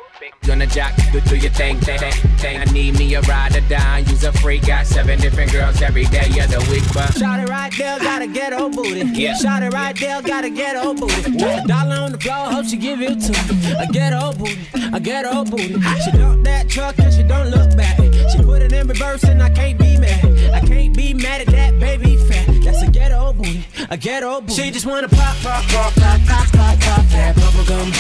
Gonna 0.46 0.68
jack, 0.68 0.94
do, 1.12 1.22
do 1.22 1.38
your 1.38 1.52
thing, 1.52 1.80
thing, 1.80 2.00
thing. 2.38 2.58
I 2.60 2.66
need 2.66 2.98
me 2.98 3.16
a 3.16 3.22
ride 3.22 3.56
or 3.56 3.62
die. 3.70 4.00
Use 4.00 4.26
a 4.26 4.32
free, 4.34 4.60
got 4.60 4.86
seven 4.86 5.18
different 5.20 5.54
girls 5.54 5.82
every 5.82 6.04
day 6.06 6.28
of 6.40 6.52
the 6.52 6.60
week, 6.70 6.84
but 6.94 7.18
Shot 7.18 7.40
it 7.40 7.50
right 7.50 7.72
there, 7.78 7.98
gotta 8.00 8.28
get 8.28 8.52
old 8.52 8.76
booty. 8.76 9.02
Yeah. 9.14 9.36
Shot 9.36 9.64
it 9.64 9.74
right 9.74 9.98
there, 9.98 10.22
gotta 10.22 10.50
get 10.50 10.76
old 10.76 11.00
booty. 11.00 11.44
A 11.44 11.66
dollar 11.66 11.96
on 11.96 12.12
the 12.12 12.20
floor, 12.20 12.52
hope 12.52 12.66
she 12.66 12.76
give 12.76 13.02
it 13.02 13.22
to 13.22 13.32
me. 13.32 13.74
I 13.76 13.86
get 13.86 14.14
old 14.14 14.38
booty, 14.38 14.60
I 14.76 15.00
get 15.00 15.26
old 15.26 15.50
booty. 15.50 15.80
She 16.04 16.12
dump 16.12 16.44
that 16.44 16.68
truck 16.70 17.00
and 17.00 17.14
she 17.14 17.24
don't 17.24 17.50
look 17.50 17.76
back. 17.78 17.98
She 18.32 18.44
put 18.44 18.62
it 18.62 18.74
in 18.74 18.88
reverse 18.88 19.24
and 19.24 19.42
I 19.42 19.50
can't 19.50 19.80
be 19.80 19.98
mad. 19.98 20.26
I 20.54 20.60
can't 20.60 20.96
be 20.96 21.14
mad 21.14 21.42
at 21.42 21.48
that 21.48 21.80
baby 21.80 22.18
fat. 22.18 22.53
A 22.84 22.88
ghetto 22.92 23.32
booty, 23.32 23.66
a 23.90 23.96
ghetto 23.98 24.42
booty. 24.42 24.54
She 24.54 24.70
just 24.70 24.86
wanna 24.86 25.08
pop, 25.08 25.38
pop, 25.42 25.64
pop, 25.70 25.94
pop, 25.96 26.20
pop, 26.28 26.52
pop, 26.52 26.80
pop 26.82 27.06
that 27.16 27.34
bubble 27.36 27.64
gum. 27.64 27.92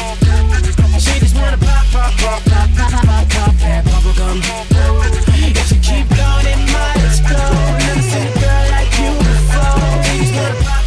She 0.99 1.19
just 1.19 1.35
wanna 1.35 1.57
pop, 1.57 1.85
pop, 1.87 2.11
pop, 2.19 2.43
pop, 2.43 2.69
pop, 2.75 2.91
pop, 2.91 3.29
pop 3.29 3.55
that 3.63 3.85
bubble 3.85 4.13
gum. 4.19 4.41
If 5.55 5.67
she 5.67 5.75
keep 5.79 6.07
blowing, 6.09 6.47
it 6.51 6.59
might 6.75 6.99
explode. 6.99 7.79
Never 7.79 8.03
seen 8.03 8.27
a 8.27 8.33
girl 8.43 8.65
like 8.75 8.91
you 8.99 9.11
before. 9.23 10.03
She 10.03 10.19
just 10.19 10.35
wanna 10.35 10.59
pop, 10.67 10.82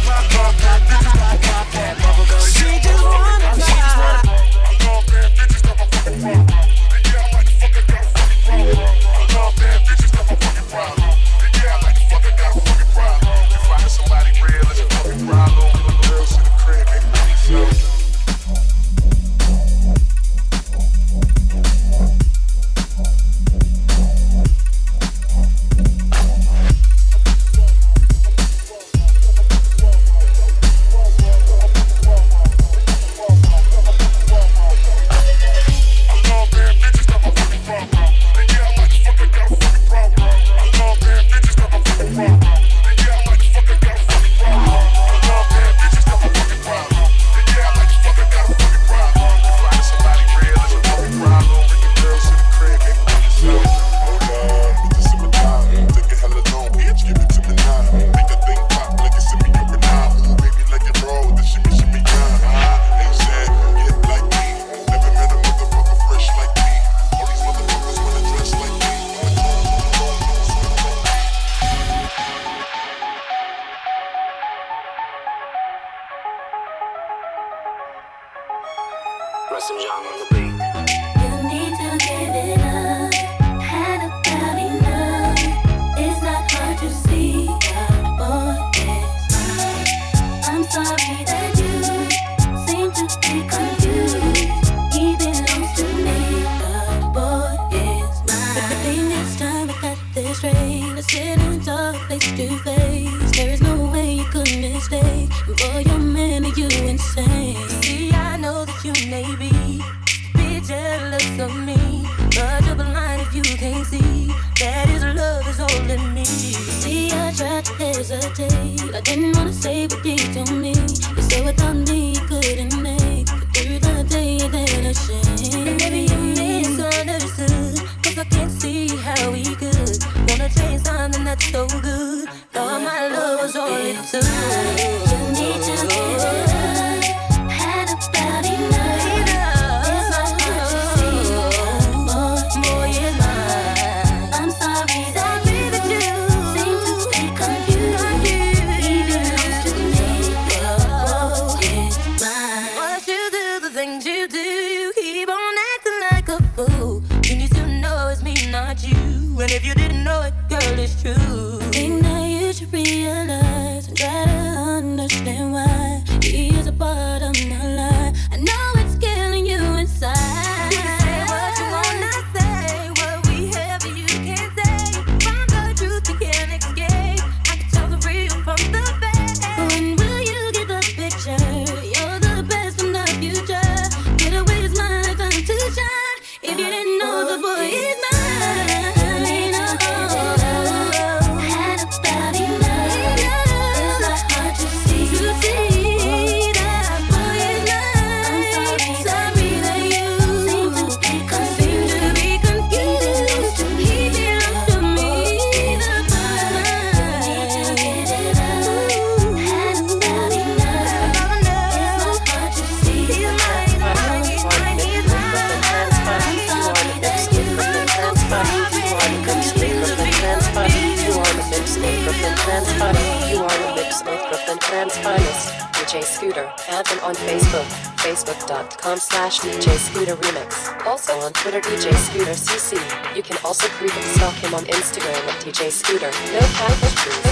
DJ 231.77 231.93
Scooter 231.93 232.33
CC. 232.33 233.15
You 233.15 233.21
can 233.21 233.37
also 233.45 233.67
creep 233.67 233.95
and 233.95 234.03
stalk 234.15 234.33
him 234.33 234.55
on 234.55 234.65
Instagram 234.65 235.13
at 235.29 235.45
DJ 235.45 235.69
Scooter. 235.69 236.09
No 236.33 236.39
no 236.41 236.41
no. 236.41 237.27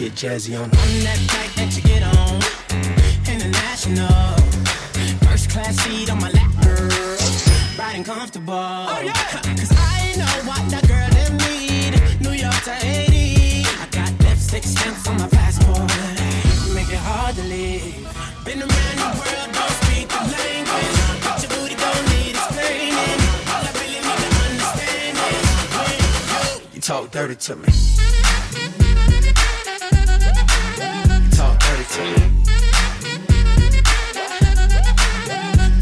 Get 0.00 0.14
jazzy 0.16 0.58
on. 0.58 0.70
That 0.70 1.20
that 1.56 1.76
you 1.76 1.82
get 1.82 2.02
on, 2.02 2.40
international. 3.28 4.08
First 5.28 5.50
class 5.50 5.76
seat 5.82 6.10
on 6.10 6.18
my 6.18 6.30
lap, 6.30 6.50
girl. 6.64 6.88
Riding 7.78 8.04
comfortable. 8.04 8.54
Oh, 8.54 9.02
yeah. 9.04 9.12
Cause 9.60 9.72
I 9.76 10.14
know 10.16 10.48
what 10.48 10.64
that 10.70 10.88
girl 10.88 11.10
need. 11.44 12.00
New 12.22 12.32
York 12.32 12.56
to 12.64 12.72
Haiti. 12.72 13.66
I 13.68 13.86
got 13.90 14.18
lipstick 14.20 14.64
stamps 14.64 15.06
on 15.06 15.18
my 15.18 15.28
passport. 15.28 15.92
Make 16.74 16.88
it 16.88 17.04
hard 17.04 17.36
to 17.36 17.42
leave. 17.42 18.08
Been 18.46 18.62
around 18.62 18.96
the 18.96 19.20
world. 19.20 19.59
Talk 26.90 27.06
dirty 27.12 27.36
to 27.36 27.54
me. 27.54 27.68
Talk 31.30 31.56
dirty 31.60 31.84
to 31.84 32.02
me. 32.02 32.18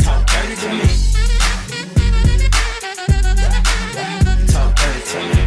Talk 0.05 0.27
dirty 0.27 0.57
to 0.57 0.69
me. 0.69 0.89
Talk 4.49 4.71
dirty 4.77 5.03
to 5.07 5.19
me. 5.25 5.43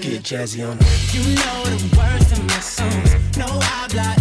Get 0.00 0.22
jazzy 0.22 0.62
on. 0.62 0.78
You 1.10 1.22
know 1.34 1.64
the 1.64 1.78
words 1.98 2.26
to 2.30 2.36
my 2.44 2.60
songs. 2.60 3.36
No, 3.36 3.46
I 3.50 3.88
lie. 3.96 4.15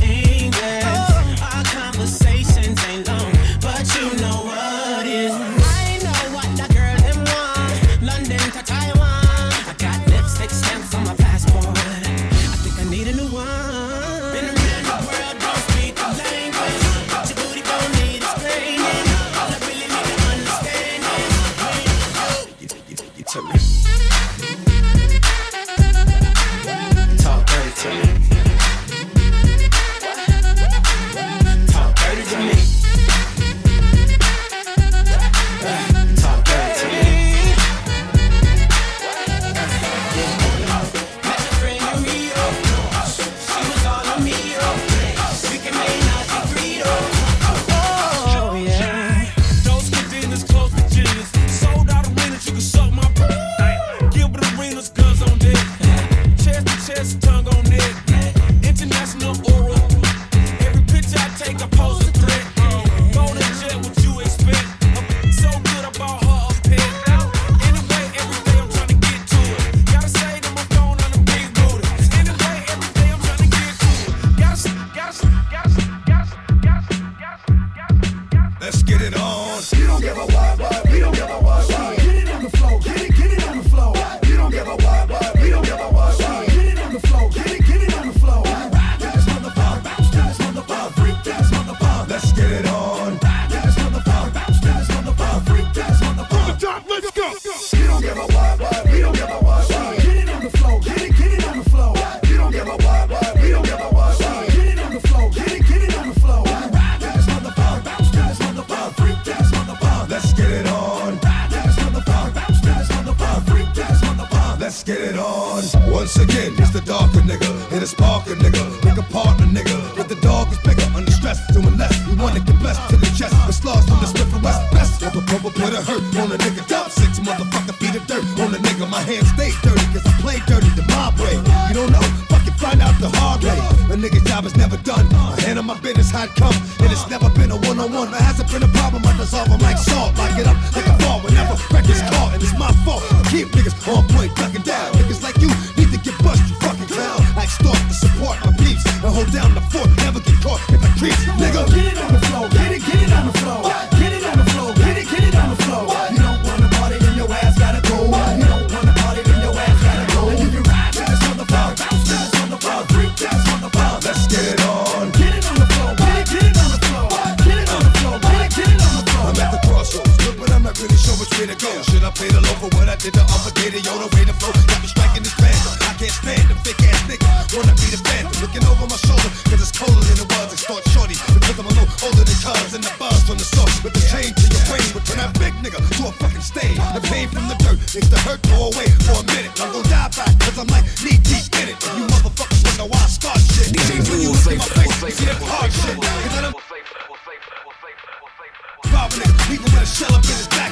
Leave 199.49 199.63
with 199.63 199.73
a 199.79 199.85
shell 199.85 200.13
up 200.13 200.23
in 200.23 200.29
his 200.31 200.47
back. 200.47 200.71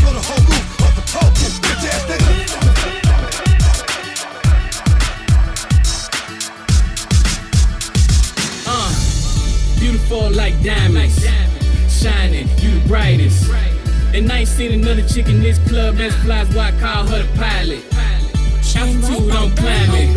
Blow 0.00 0.12
the 0.12 0.20
whole 0.24 0.42
roof 0.48 0.82
off 0.82 0.94
bitch 1.60 1.84
ass 1.84 2.04
nigga. 2.08 2.32
Uh, 8.66 8.90
beautiful 9.78 10.30
like 10.30 10.60
diamonds. 10.62 11.26
Shining, 11.88 12.48
you 12.58 12.80
the 12.80 12.88
brightest. 12.88 13.50
And 14.14 14.32
I 14.32 14.38
ain't 14.38 14.48
seen 14.48 14.72
another 14.72 15.06
chick 15.06 15.28
in 15.28 15.40
this 15.42 15.58
club 15.68 15.98
as 15.98 16.14
flies 16.22 16.48
why 16.54 16.68
I 16.68 16.72
call 16.80 17.06
her 17.06 17.22
the 17.22 17.28
pilot. 17.36 17.84
Altitude, 18.76 19.30
on 19.32 19.50
climbing. 19.56 20.16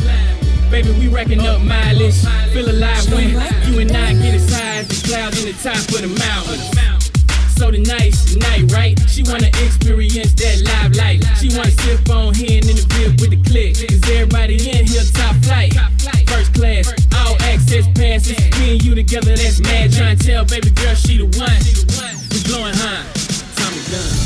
Baby, 0.69 0.91
we 0.91 1.07
racking 1.09 1.41
up 1.41 1.61
mileage. 1.61 2.21
Feel 2.53 2.69
alive 2.69 3.11
when 3.11 3.31
you 3.67 3.79
and 3.79 3.91
I 3.91 4.13
get 4.13 4.35
inside 4.35 4.70
as 4.81 4.87
the 4.87 5.07
cloud 5.07 5.37
in 5.37 5.45
the 5.45 5.55
top 5.61 5.77
of 5.93 6.01
the 6.01 6.11
mountain. 6.17 6.59
So 7.57 7.69
tonight's 7.69 8.33
the 8.33 8.39
night, 8.39 8.71
right? 8.71 8.97
She 9.07 9.23
wanna 9.23 9.47
experience 9.61 10.33
that 10.33 10.57
live 10.65 10.95
life. 10.95 11.21
She 11.37 11.49
wanna 11.55 11.71
sip 11.71 12.09
on 12.09 12.33
hand 12.33 12.65
in 12.65 12.75
the 12.75 12.85
crib 12.89 13.21
with 13.21 13.31
the 13.31 13.41
click. 13.49 13.77
Cause 13.77 14.01
everybody 14.09 14.55
in 14.57 14.85
here 14.87 15.05
top 15.13 15.35
flight. 15.45 15.73
First 16.25 16.53
class, 16.53 16.89
all 17.13 17.35
access 17.53 17.85
passes. 17.93 18.37
Me 18.59 18.73
and 18.73 18.83
you 18.83 18.95
together, 18.95 19.35
that's 19.35 19.59
mad. 19.59 19.93
Trying 19.93 20.17
to 20.17 20.25
tell 20.25 20.45
baby 20.45 20.71
girl 20.71 20.95
she 20.95 21.17
the 21.17 21.29
one. 21.37 21.61
We 22.33 22.37
blowing 22.49 22.73
high. 22.73 23.05
Tommy 23.55 23.81
Gun. 23.91 24.20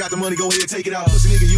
got 0.00 0.10
the 0.10 0.16
money, 0.16 0.34
go 0.34 0.48
ahead, 0.48 0.66
take 0.66 0.86
it 0.86 0.94
out. 0.94 1.04
Pussy 1.08 1.28
nigga, 1.28 1.49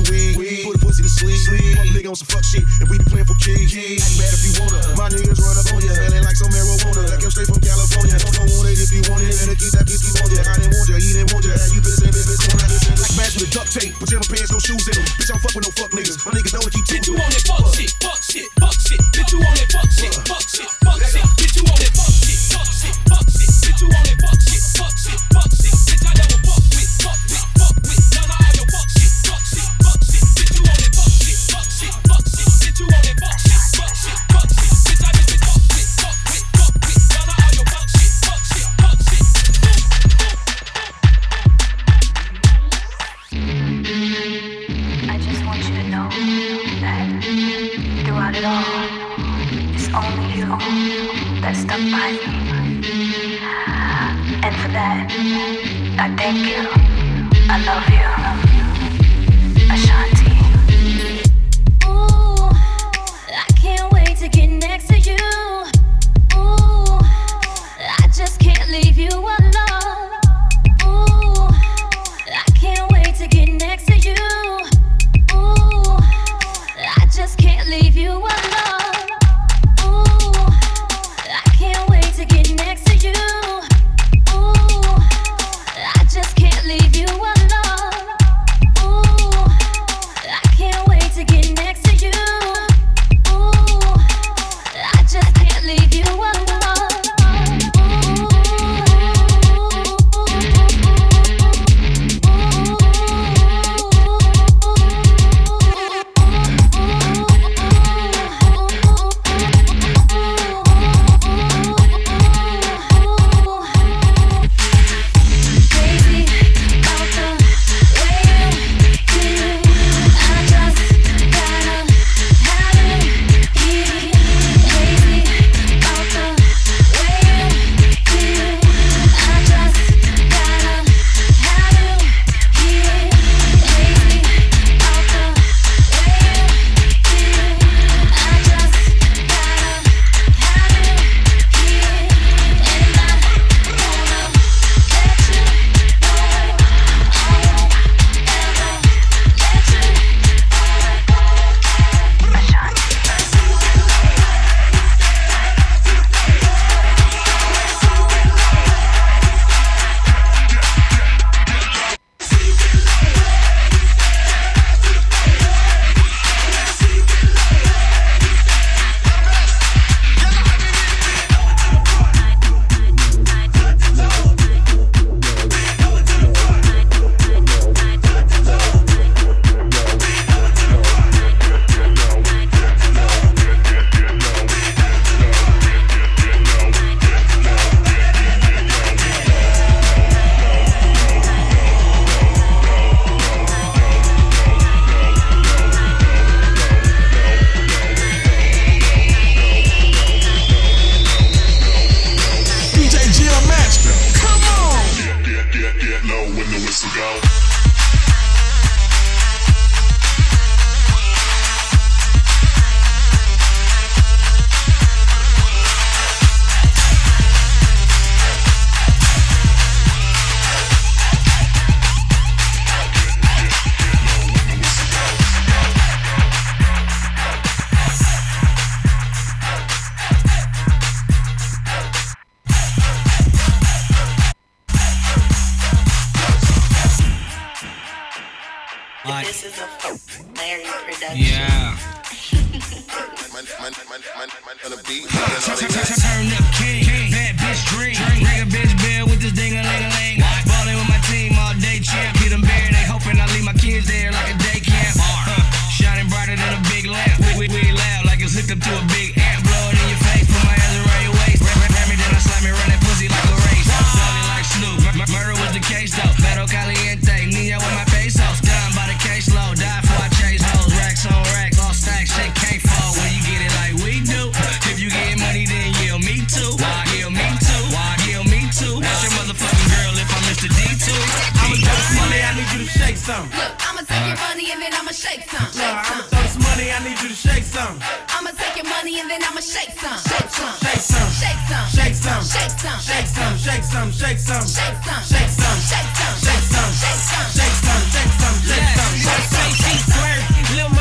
I'ma 283.62 283.82
take 283.86 284.06
your 284.06 284.16
money 284.18 284.46
and 284.52 284.60
then 284.62 284.72
I'ma 284.74 284.92
shake 284.92 285.24
some. 285.30 285.42
Nah, 285.42 285.50
Shake 285.52 285.76
I'ma 285.78 285.82
some. 285.82 286.02
throw 286.10 286.26
some 286.26 286.42
money, 286.48 286.66
I 286.72 286.78
need 286.84 286.98
you 287.02 287.08
to 287.08 287.14
shake 287.14 287.44
some. 287.44 287.74
I'ma 288.14 288.30
take 288.36 288.56
your 288.56 288.68
money 288.68 289.00
and 289.00 289.08
then 289.10 289.22
I'ma 289.22 289.40
shake 289.40 289.72
some. 289.78 289.98
Shake 290.10 290.30
some. 290.30 290.54
Shake 290.62 290.82
some. 290.82 291.10
Shake 291.22 291.42
some. 291.48 291.66
Shake 291.70 291.96
some. 291.96 292.22
Shake 292.22 292.54
some. 292.58 292.78
Shake 292.82 293.08
some. 293.08 293.34
Shake 293.38 293.62
some. 293.64 293.88
Shake 293.92 294.18
some. 294.18 294.42
Shake 294.42 294.42
some. 294.42 294.42
Shake 294.42 294.78
some. 294.82 295.02
Shake 295.06 295.32
some. 295.32 295.58
Shake 295.62 296.44
some. 296.50 296.70
Shake 296.82 297.02
some. 297.02 297.20
Shake 297.32 297.56
some. 297.62 297.82
Shake 297.92 298.12
some. 298.18 298.36
Shake 298.42 298.70
some. 298.76 298.94
Shake 299.02 299.26
some. 299.30 299.52
she 299.62 299.72
twerk, 299.92 300.01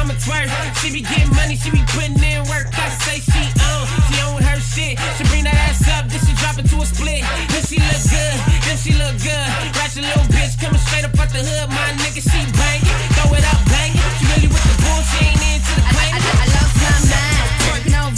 mama 0.02 0.18
twerk. 0.18 0.50
She 0.82 0.92
be 0.92 1.02
getting 1.02 1.30
money, 1.36 1.56
she 1.56 1.70
be 1.70 1.84
putting 1.94 2.18
in 2.18 2.42
work. 2.50 2.68
I 2.74 2.90
say 3.06 3.22
she 3.22 3.44
own, 3.70 3.86
she 4.10 4.18
own 4.26 4.42
her 4.42 4.60
shit. 4.60 4.98
She 5.18 5.24
bring 5.30 5.46
that 5.46 5.54
ass 5.70 5.86
up, 5.94 6.10
then 6.10 6.20
she 6.26 6.34
drop 6.42 6.58
it 6.58 6.66
to 6.74 6.78
a 6.82 6.86
split. 6.86 7.22
Then 7.54 7.64
she 7.70 7.78
look 7.78 8.02
good, 8.10 8.38
then 8.66 8.78
she 8.82 8.92
look 8.98 9.16
good. 9.22 9.48
Ratchet 9.78 10.02
little 10.02 10.26
bitch 10.34 10.58
coming 10.58 10.82
straight 10.82 11.06
up 11.06 11.14
out 11.22 11.30
the 11.30 11.46
hood. 11.46 11.70
My 11.70 11.94
nigga, 12.02 12.22
she 12.22 12.40
bang, 12.58 12.82
throw 13.14 13.30
it 13.38 13.46
up, 13.46 13.62
bang. 13.70 13.94
She 14.18 14.26
really 14.34 14.50
with 14.50 14.66
the 14.66 14.76
bull, 14.82 15.02
she 15.14 15.22
ain't 15.22 15.42
into 15.54 15.74
the 15.78 15.84
I, 15.86 16.06
I, 16.10 16.18
I 16.18 16.46
love 16.50 16.72
some 16.82 17.04
nine, 17.14 17.46
twerking 17.62 17.96
on 18.02 18.12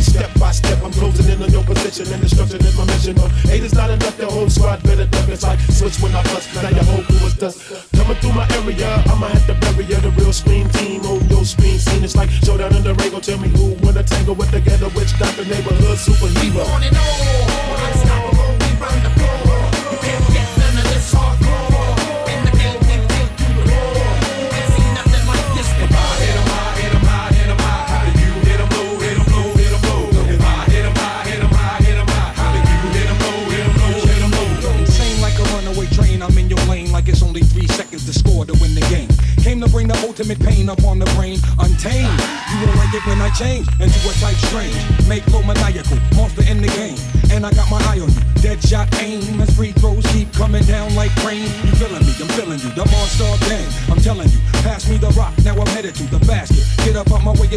step 0.00 0.30
by 0.38 0.50
step. 0.50 0.82
I'm 0.82 0.92
closing 0.92 1.28
in 1.30 1.42
on 1.42 1.50
your 1.50 1.64
position 1.64 2.10
and 2.12 2.22
destruction 2.22 2.60
is 2.64 2.76
my 2.76 2.84
mission. 2.86 3.16
No, 3.16 3.28
eight 3.50 3.62
is 3.62 3.74
not 3.74 3.90
enough. 3.90 4.16
The 4.16 4.26
whole 4.26 4.48
squad 4.48 4.82
better 4.82 5.06
duck. 5.06 5.28
It's 5.28 5.42
like 5.42 5.60
switch 5.60 6.00
when 6.00 6.14
I 6.14 6.22
bust. 6.24 6.54
Now 6.54 6.68
your 6.68 6.84
whole 6.84 7.04
crew 7.04 7.26
is 7.26 7.34
dust. 7.34 7.60
Coming 7.94 8.16
through 8.16 8.32
my 8.32 8.48
area, 8.56 9.02
I'ma 9.06 9.28
have 9.28 9.46
to 9.46 9.54
bury 9.60 9.84
ya. 9.84 10.00
The 10.00 10.10
real 10.16 10.32
scream 10.32 10.68
team 10.70 11.02
oh, 11.04 11.20
on 11.20 11.28
your 11.28 11.44
screen 11.44 11.78
scene. 11.78 12.02
It's 12.04 12.16
like 12.16 12.30
showdown 12.30 12.74
in 12.74 12.82
the. 12.82 12.94
Go 13.14 13.20
tell 13.20 13.38
me 13.38 13.48
who 13.48 13.76
wanna 13.84 14.02
tangle 14.02 14.34
with 14.34 14.50
the 14.50 14.60
ghetto 14.60 14.88
witch 14.96 15.16
doctor 15.18 15.44
neighborhood 15.44 15.98
superhero. 15.98 16.64
On 16.66 16.82
and 16.82 16.96
on, 16.96 17.93
to 39.64 39.70
bring 39.70 39.88
the 39.88 39.96
ultimate 40.06 40.38
pain 40.40 40.68
up 40.68 40.82
on 40.84 40.98
the 40.98 41.06
brain, 41.16 41.38
untamed. 41.58 42.20
You 42.52 42.66
won't 42.66 42.76
like 42.76 42.92
it 42.92 43.04
when 43.06 43.20
I 43.20 43.30
change 43.30 43.66
into 43.80 43.98
a 44.08 44.12
type 44.20 44.36
strange. 44.48 44.76
Make 45.08 45.26
low 45.32 45.42
maniacal, 45.42 45.98
monster 46.14 46.44
in 46.44 46.60
the 46.60 46.68
game. 46.68 46.98
And 47.32 47.46
I 47.46 47.50
got 47.52 47.70
my 47.70 47.80
eye 47.88 48.00
on 48.00 48.10
you, 48.12 48.22
dead 48.42 48.62
shot 48.62 48.92
aim. 49.00 49.40
As 49.40 49.50
free 49.56 49.72
throws 49.72 50.04
keep 50.12 50.32
coming 50.32 50.64
down 50.64 50.94
like 50.94 51.14
rain. 51.24 51.48
You 51.64 51.72
feeling 51.80 52.04
me, 52.04 52.12
I'm 52.20 52.28
feeling 52.36 52.60
you, 52.60 52.70
the 52.76 52.84
monster 52.84 53.30
gang. 53.48 53.68
I'm 53.90 54.00
telling 54.00 54.28
you, 54.28 54.38
pass 54.62 54.88
me 54.88 54.98
the 54.98 55.10
rock, 55.16 55.32
now 55.44 55.56
I'm 55.56 55.66
headed 55.68 55.94
to 55.96 56.04
the 56.04 56.20
basket. 56.26 56.53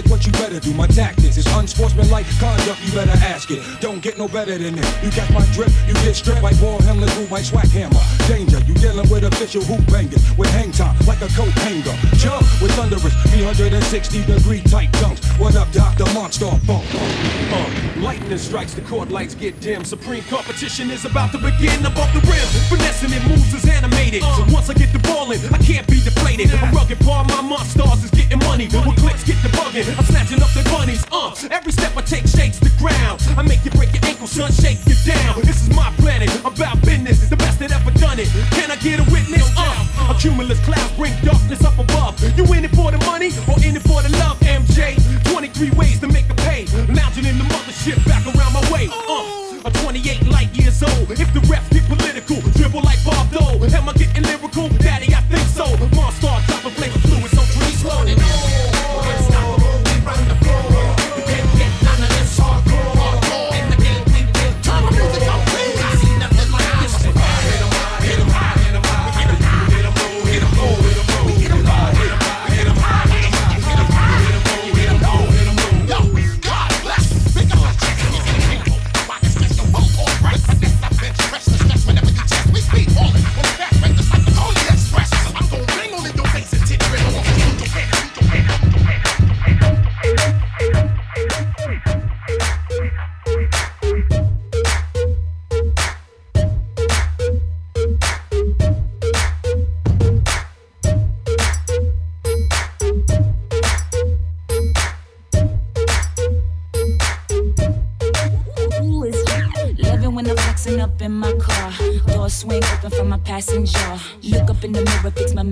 What 0.06 0.26
you 0.28 0.32
better 0.34 0.60
do. 0.60 0.74
My 0.74 0.86
tactics 0.86 1.38
is 1.38 1.48
unsportsmanlike 1.48 2.28
conduct, 2.40 2.80
you 2.86 2.94
better 2.94 3.18
ask 3.26 3.50
it. 3.50 3.64
Don't 3.82 4.00
get 4.00 4.20
no 4.20 4.28
better 4.28 4.56
than 4.56 4.76
this. 4.76 5.04
You 5.04 5.10
got 5.10 5.28
my 5.34 5.44
drip, 5.54 5.72
you 5.88 5.94
get 6.06 6.16
stripped 6.16 6.44
like 6.44 6.60
ball 6.62 6.80
handlers 6.84 7.12
who 7.18 7.26
might 7.28 7.46
swag 7.46 7.68
hammer. 7.70 8.00
Danger, 8.28 8.60
you 8.68 8.76
dealing 8.76 9.10
with 9.10 9.24
official 9.24 9.64
hoop 9.64 9.84
bangers 9.92 10.22
with 10.38 10.50
hang 10.52 10.72
time 10.72 10.96
like 11.08 11.22
a 11.22 11.28
coat 11.34 11.50
hanger. 11.66 11.98
Jump 12.18 12.46
with 12.62 12.72
thunderous 12.78 13.14
360 13.34 14.24
degree 14.26 14.62
tight 14.62 14.92
dunks. 15.02 15.18
What 15.40 15.56
up? 15.56 15.68
The 15.74 16.06
monster 16.14 16.46
funk. 16.70 16.86
Uh, 16.94 18.00
lightning 18.00 18.38
strikes, 18.38 18.76
the 18.76 18.82
court 18.82 19.10
lights 19.10 19.34
get 19.34 19.60
dim. 19.60 19.84
Supreme 19.84 20.24
competition 20.30 20.92
is 20.92 21.06
about 21.06 21.32
to 21.32 21.40
begin 21.40 21.84
above 21.84 22.14
the 22.14 22.22
rim. 22.30 22.48
Finessing 22.70 23.14
it 23.14 23.28
moves 23.28 23.52
is 23.52 23.66
animated. 23.68 24.22
So 24.22 24.46
once 24.54 24.70
I 24.70 24.76
get 24.76 24.94
the 24.94 25.00
ball 25.00 25.32
in, 25.32 25.42
I 25.52 25.58
can't 25.58 25.88
be 25.88 26.00
I'm 26.28 26.76
rugged, 26.76 27.00
part 27.00 27.26
my 27.30 27.40
monsters 27.42 28.04
is 28.04 28.12
getting 28.12 28.40
money. 28.40 28.68
When 28.68 28.96
clicks 29.00 29.24
get 29.24 29.40
the 29.42 29.48
bugging, 29.56 29.88
I'm 29.98 30.04
snatching 30.04 30.42
up 30.44 30.52
their 30.52 30.64
bunnies. 30.66 31.06
Uh, 31.10 31.32
every 31.50 31.72
step 31.72 31.96
I 31.96 32.02
take 32.02 32.28
shakes 32.28 32.60
the 32.60 32.70
ground. 32.78 33.24
I 33.38 33.44
make 33.44 33.64
you 33.64 33.72
break 33.72 33.96
your 33.96 34.04
ankle, 34.04 34.28
son, 34.28 34.52
shake 34.52 34.84
you 34.86 34.96
down. 35.08 35.40
This 35.48 35.64
is 35.64 35.74
my 35.74 35.90
planet, 36.04 36.30
I'm 36.44 36.54
about 36.54 36.82
business, 36.84 37.30
the 37.30 37.38
best 37.38 37.60
that 37.60 37.72
ever 37.72 37.92
done 37.98 38.20
it. 38.20 38.28
Can 38.52 38.70
I 38.70 38.76
get 38.76 39.00
a 39.00 39.08
witness? 39.10 39.48
Uh, 39.56 40.12
a 40.12 40.14
cumulus 40.20 40.60
cloud 40.68 40.92
bring 40.98 41.16
darkness 41.24 41.64
up 41.64 41.80
above. 41.80 42.20
You 42.36 42.44
in 42.54 42.66
it 42.66 42.76
for 42.76 42.92
the 42.92 43.00
money 43.08 43.32
or 43.48 43.56
in 43.64 43.80
it 43.80 43.88
for 43.88 44.04
the 44.04 44.12
love, 44.20 44.38
MJ? 44.44 45.00
23 45.32 45.72
ways 45.80 46.00
to 46.02 46.08
make 46.12 46.30
a 46.30 46.36
pay. 46.44 46.68
Lounging 46.92 47.24
in 47.24 47.40
the 47.40 47.48
mothership 47.48 48.04
back 48.04 48.28
around 48.28 48.52
my 48.52 48.62
way. 48.68 48.92
Uh, 48.92 49.64
I'm 49.64 49.74
28 49.80 50.28
light 50.28 50.52
years 50.52 50.84
old. 50.84 51.08
If 51.10 51.32
the 51.34 51.40
refs 51.48 51.72
get 51.72 51.88
political, 51.88 52.44
dribble 52.52 52.84
like 52.84 53.00
Bob 53.08 53.32
Dole. 53.32 53.64
Am 53.64 53.88
I 53.88 53.94
getting 53.94 54.24
lyrical? 54.24 54.68
Daddy, 54.84 55.16
I 55.16 55.22
think 55.32 55.48
so. 55.48 55.66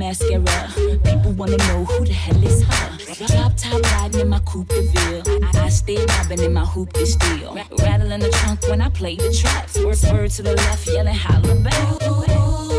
Mascara. 0.06 0.70
People 1.04 1.32
wanna 1.32 1.58
know 1.68 1.84
who 1.86 2.06
the 2.06 2.14
hell 2.14 2.44
is 2.44 2.64
her. 2.64 3.26
Drop 3.28 3.54
top 3.58 3.82
riding 3.94 4.22
in 4.22 4.30
my 4.30 4.40
coupe 4.40 4.68
de 4.70 4.82
ville. 4.92 5.24
I, 5.44 5.66
I 5.66 5.70
stay 5.70 5.98
robbing 6.06 6.42
in 6.42 6.54
my 6.54 6.66
hoop 6.66 6.94
de 6.94 7.06
steel. 7.06 7.58
Rattling 7.80 8.20
the 8.20 8.30
trunk 8.30 8.62
when 8.70 8.82
I 8.82 8.90
play 8.90 9.16
the 9.16 9.32
traps. 9.34 9.78
Word, 9.80 9.98
word 10.12 10.32
to 10.32 10.44
the 10.44 10.54
left, 10.54 10.88
yelling 10.88 11.16
holla 11.16 11.56
back. 11.56 12.75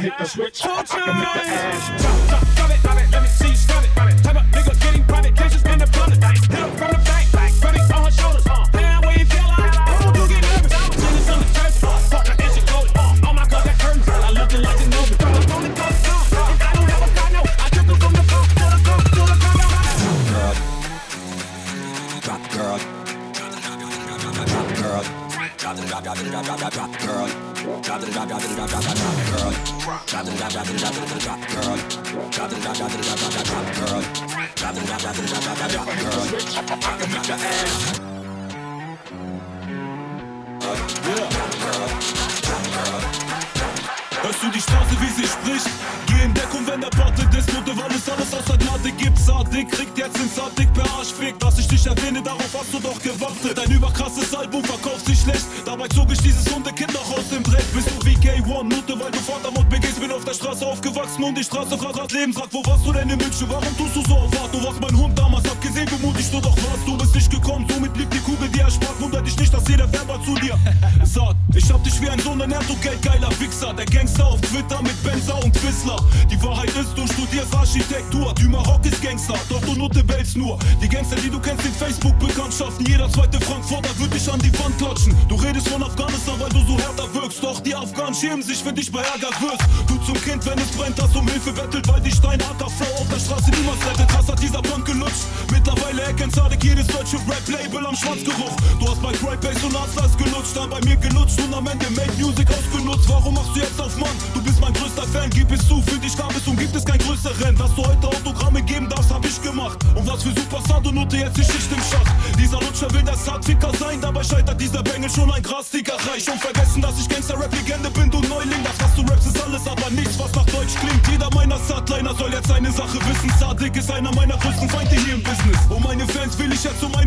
I 0.00 0.02
hit 0.04 0.16
the 0.16 0.24
switch, 0.24 0.64
I 0.64 0.82
can 0.82 1.14
make 1.14 1.34
the 1.34 1.40
ass 1.44 2.00
Drop, 2.00 2.28
drop, 2.30 2.49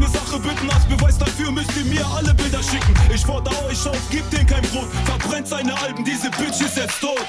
eine 0.03 0.11
Sache 0.11 0.39
bitten. 0.39 0.69
Als 0.69 0.85
Beweis 0.85 1.17
dafür 1.17 1.51
müsst 1.51 1.71
ihr 1.77 1.85
mir 1.85 2.05
alle 2.05 2.33
Bilder 2.33 2.61
schicken. 2.61 2.93
Ich 3.13 3.25
fordere 3.25 3.55
euch 3.65 3.87
auf, 3.87 3.97
gebt 4.09 4.31
den 4.33 4.45
kein 4.45 4.61
Brot. 4.63 4.87
Verbrennt 5.05 5.47
seine 5.47 5.79
Alben, 5.79 6.03
diese 6.03 6.29
Bitch 6.31 6.61
ist 6.61 6.77
jetzt 6.77 6.99
tot. 6.99 7.25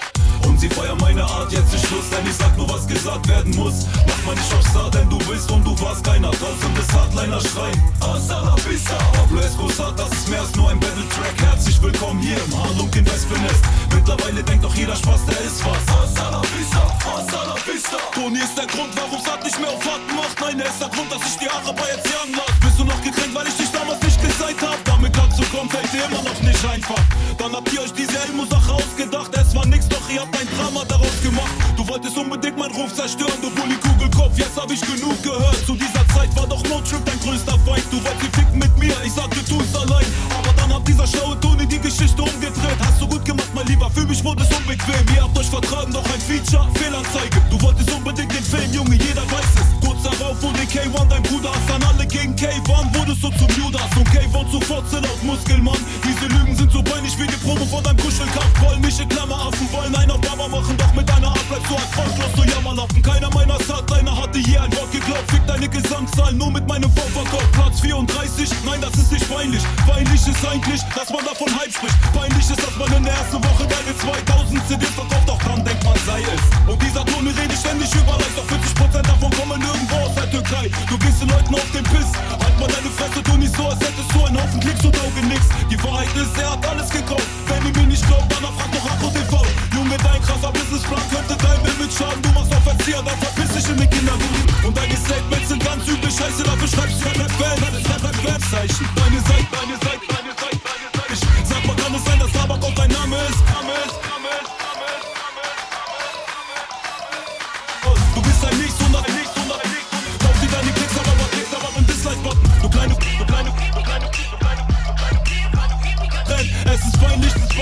Und 0.47 0.61
sie 0.61 0.68
feiern 0.68 0.99
meine 0.99 1.25
Art, 1.25 1.53
jetzt 1.53 1.72
ist 1.75 1.87
Schluss, 1.87 2.11
denn 2.11 2.27
ich 2.27 2.37
sag 2.37 2.57
nur, 2.57 2.68
was 2.68 2.87
gesagt 2.87 3.29
werden 3.29 3.55
muss. 3.57 3.87
Mach 4.07 4.27
mal 4.27 4.35
nicht 4.35 4.53
auf 4.53 4.66
Star, 4.68 4.91
denn 4.91 5.09
du 5.09 5.18
bist 5.18 5.51
und 5.51 5.64
du 5.64 5.79
warst 5.81 6.05
keiner. 6.05 6.31
Tausende 6.33 6.83
Hardliner 6.93 7.41
schreien, 7.41 7.83
hasta 8.01 8.41
la 8.43 8.57
vista. 8.68 8.97
Pablo 9.12 9.41
Escobar, 9.41 9.93
das 9.97 10.12
ist 10.12 10.29
mehr 10.29 10.41
als 10.41 10.55
nur 10.57 10.70
ein 10.70 10.81
Battle-Track. 10.81 11.49
Herzlich 11.49 11.81
willkommen 11.83 12.20
hier 12.20 12.37
im 12.37 12.62
Harlunk 12.62 12.95
in 12.97 13.07
Westfinest. 13.07 13.64
Mittlerweile 13.95 14.42
denkt 14.42 14.64
doch 14.64 14.74
jeder 14.74 14.97
Spaß, 14.97 15.24
der 15.26 15.40
ist 15.40 15.64
was. 15.64 15.84
Hasta 15.95 16.30
la 16.30 16.42
vista, 16.57 16.82
hasta 17.07 17.45
la 17.45 17.57
vista. 17.66 17.97
Toni 18.14 18.38
ist 18.38 18.57
der 18.57 18.66
Grund, 18.66 18.92
warum 18.97 19.20
Sad 19.24 19.42
nicht 19.45 19.59
mehr 19.61 19.70
auf 19.70 19.84
Warten 19.86 20.14
macht. 20.16 20.40
Nein, 20.40 20.61
er 20.61 20.66
ist 20.66 20.80
der 20.80 20.88
Grund, 20.88 21.11
dass 21.12 21.22
ich 21.26 21.38
die 21.38 21.49
Araber 21.49 21.86
jetzt 21.95 22.07
jagen 22.07 22.34
lass. 22.36 22.61
Bist 22.61 22.78
du 22.78 22.84
noch 22.84 23.03
gekränkt, 23.03 23.34
weil 23.34 23.47
ich 23.47 23.57
dich 23.57 23.70
damals 23.70 24.03
nicht 24.03 24.20
gesagt 24.20 24.61
hab? 24.62 24.93
Klarzukommen, 25.35 25.70
fällt 25.70 25.93
dir 25.93 26.05
immer 26.05 26.22
noch 26.22 26.41
nicht 26.43 26.64
einfach. 26.64 27.03
Dann 27.39 27.53
habt 27.53 27.72
ihr 27.72 27.82
euch 27.82 27.93
diese 27.93 28.18
Elmo-Sache 28.26 28.72
ausgedacht. 28.72 29.30
Es 29.35 29.55
war 29.55 29.66
nix, 29.66 29.89
doch 29.89 30.09
ihr 30.09 30.20
habt 30.20 30.37
ein 30.39 30.47
Drama 30.57 30.85
daraus 30.87 31.20
gemacht. 31.22 31.51
Du 31.76 31.87
wolltest 31.89 32.16
unbedingt 32.16 32.57
meinen 32.57 32.74
Ruf 32.74 32.95
zerstören, 32.95 33.35
du 33.43 33.51
Bulli 33.51 33.74
Kugelkopf. 33.74 34.39
Jetzt 34.39 34.57
hab 34.57 34.70
ich 34.70 34.80
genug 34.80 35.20
gehört. 35.22 35.59
Zu 35.66 35.74
dieser 35.74 36.07
Zeit 36.14 36.30
war 36.37 36.47
doch 36.47 36.62
No 36.64 36.80
Trip 36.80 37.05
dein 37.05 37.18
größter 37.20 37.59
Feind. 37.66 37.85
Du 37.91 37.99
wolltest 38.05 38.35
ficken 38.35 38.59
mit 38.59 38.78
mir, 38.78 38.95
ich 39.05 39.12
sag, 39.12 39.30
du 39.30 39.43
tust 39.43 39.74
allein. 39.76 40.07
Aber 40.39 40.53
dann 40.55 40.72
hat 40.72 40.87
dieser 40.87 41.07
schlaue 41.07 41.39
Toni 41.41 41.66
die 41.66 41.80
Geschichte 41.80 42.22
umgedreht. 42.22 42.78
Hast 42.78 43.01
du 43.01 43.09
gut 43.09 43.24
gemacht, 43.24 43.51
mein 43.55 43.66
Lieber, 43.66 43.91
für 43.91 44.07
mich 44.07 44.22
wurde 44.22 44.45
es 44.45 44.57
unbequem. 44.57 45.03
Ihr 45.16 45.22
habt 45.24 45.37
euch 45.37 45.51
vertragen, 45.51 45.93
doch 45.93 46.07
ein 46.14 46.20
Feature, 46.20 46.68
Fehlanzeige. 46.74 47.43
Du 47.51 47.61
wolltest 47.61 47.91
unbedingt 47.91 48.32
den 48.32 48.45
Fame, 48.45 48.72
Junge, 48.72 48.95
jeder 48.95 49.26
weiß 49.26 49.51
es. 49.57 49.87
Kurz 49.87 50.03
darauf 50.05 50.41
wurde 50.43 50.61
K1 50.61 51.09
dein 51.09 51.22
Bruder, 51.24 51.51
hast 51.51 51.68
dann 51.68 51.82
alle 51.82 52.07
gegen 52.07 52.35
K1, 52.37 52.95
wurdest 52.95 53.22
du 53.22 53.30
zum 53.30 53.51
Judas. 53.59 53.91
Und 53.97 54.09
K1 54.09 54.51
zu 54.51 54.61
Fotze 54.61 55.01
laut 55.01 55.24
Muskelmann. 55.25 55.79
Diese 56.05 56.27
Lügen 56.27 56.55
sind 56.57 56.70
so 56.72 56.83
peinlich 56.83 57.18
wie 57.18 57.27
die 57.27 57.41
Promo 57.45 57.64
von 57.66 57.83
deinem 57.83 57.99
Kuschelkampf. 57.99 58.61
Wollen 58.61 58.81
mich 58.81 58.99
in 59.01 59.09
Klammeraffen, 59.09 59.66
wollen 59.72 59.95
einen 59.97 60.11
auf 60.11 60.20
Baba 60.20 60.49
machen, 60.49 60.77
doch 60.77 60.93
mit 60.95 61.09
deiner 61.09 61.29
Art 61.29 61.49
bleibst 61.49 61.70
du 61.70 61.75
erfolglos, 61.75 62.33
du 62.37 62.43
Jammerlappen. 62.45 63.03
Keiner 63.03 63.31
meiner 63.31 63.59
Hardliner 63.85 64.16
hatte 64.16 64.39
je 64.39 64.57
ein 64.57 64.72
Wort 64.77 64.91
geglaubt. 64.93 65.31
Fick 65.31 65.47
deine 65.47 65.68
Gesamtzahl 65.68 66.33
nur 66.33 66.51
mit 66.51 66.66
meinem 66.66 66.91
Vorverkauf. 66.91 67.45
Platz 67.53 67.81
34, 67.81 68.51
nein, 68.64 68.81
das 68.81 68.95
ist 68.95 69.12
nicht 69.12 69.29
peinlich. 69.29 69.62
Peinlich 69.87 70.27
ist 70.27 70.47
eigentlich, 70.47 70.81
dass 70.95 71.11
man 71.11 71.25
davon 71.25 71.49
Hype 71.59 71.72
spricht. 71.72 71.97
Peinlich 72.12 72.49
ist, 72.49 72.62
dass 72.62 72.77
man 72.77 72.91
in 72.97 73.05
der 73.05 73.12
ersten 73.12 73.43
Woche 73.45 73.66
deine 73.66 73.93
2000 73.99 74.68
CDs 74.68 74.95
verkauft, 74.95 75.29
doch 75.29 75.43
dann 75.43 75.64
denkt 75.64 75.85
man, 75.85 75.97
sei 76.07 76.22
es. 76.22 76.43
Und 76.70 76.81
dieser 76.83 77.05
Tone 77.05 77.31
redet 77.31 77.59
ständig 77.59 77.93
über 77.95 78.16
leicht, 78.16 78.37
doch 78.37 78.49
40% 78.49 79.03
davon 79.03 79.31
kommen 79.33 79.61
nirgendwo 79.61 79.97
aus 79.97 80.14
der 80.14 80.31
Türkei. 80.31 80.70
Du 80.89 80.99
gehst 80.99 81.20
den 81.20 81.29
Leuten 81.29 81.55
auf 81.55 81.70
den 81.72 81.85
Piss. 81.85 82.11
Halt 82.31 82.57
mal 82.59 82.68
deine 82.68 82.91
Fresse, 82.97 83.22
tu 83.22 83.37
nicht 83.37 83.55
so, 83.55 83.68
als 83.68 83.81
hättest 83.81 84.11
du 84.14 84.25
einen 84.25 84.41
Haufen 84.41 84.61
Klicks 84.61 84.85
und 84.85 84.97
gegen 85.15 85.29
nichts. 85.29 85.49
Die 85.71 85.83
Wahrheit 85.83 86.15
ist, 86.17 86.37
er 86.39 86.53
hat 86.53 86.67
alles 86.67 86.91
gekauft. 86.91 87.27
Wenn 87.47 87.67
ihr 87.67 87.81
mir 87.81 87.87
nicht 87.87 88.07
glaubt, 88.07 88.31
dann 88.33 88.53
fragt 88.55 88.75
doch 88.75 88.91
Afro 88.91 89.09
TV. 89.11 89.43
Junge, 89.75 89.97
dein 89.99 90.21
krasser 90.23 90.53
Businessplan 90.53 91.03
könnte 91.11 91.37
deinem 91.37 91.65
Image 91.65 91.97
schaden. 91.97 92.23
Du 92.23 92.31
machst 92.31 92.55
auf 92.55 92.67
Erzieher, 92.67 93.03
dann 93.03 93.19
verpiss 93.19 93.55
dich 93.55 93.69
in 93.71 93.77
den 93.79 93.91
Kinderbuch. 93.91 94.67
Und 94.67 94.77
deine 94.77 94.97
Statements 94.97 95.49
sind 95.49 95.65
ganz 95.65 95.87
übel, 95.87 96.11
scheiße, 96.11 96.43
dafür 96.43 96.69
schreibst 96.69 97.01
du 97.01 97.09
Rap-Fan. 97.09 97.61
Deine 97.61 97.81
Seite, 97.81 98.11
deine 98.23 99.21
Seite, 99.21 99.47
deine 99.53 99.77
Seite. 99.79 100.24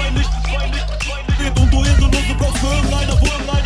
I 0.02 0.10
don't 0.10 0.14
do 0.14 0.58
it 0.58 0.72
Licht. 0.72 1.38
Geht 1.38 1.60
und 1.60 1.72
du 1.72 1.78
Insel, 1.78 2.10
für 2.58 3.20
wo. 3.20 3.61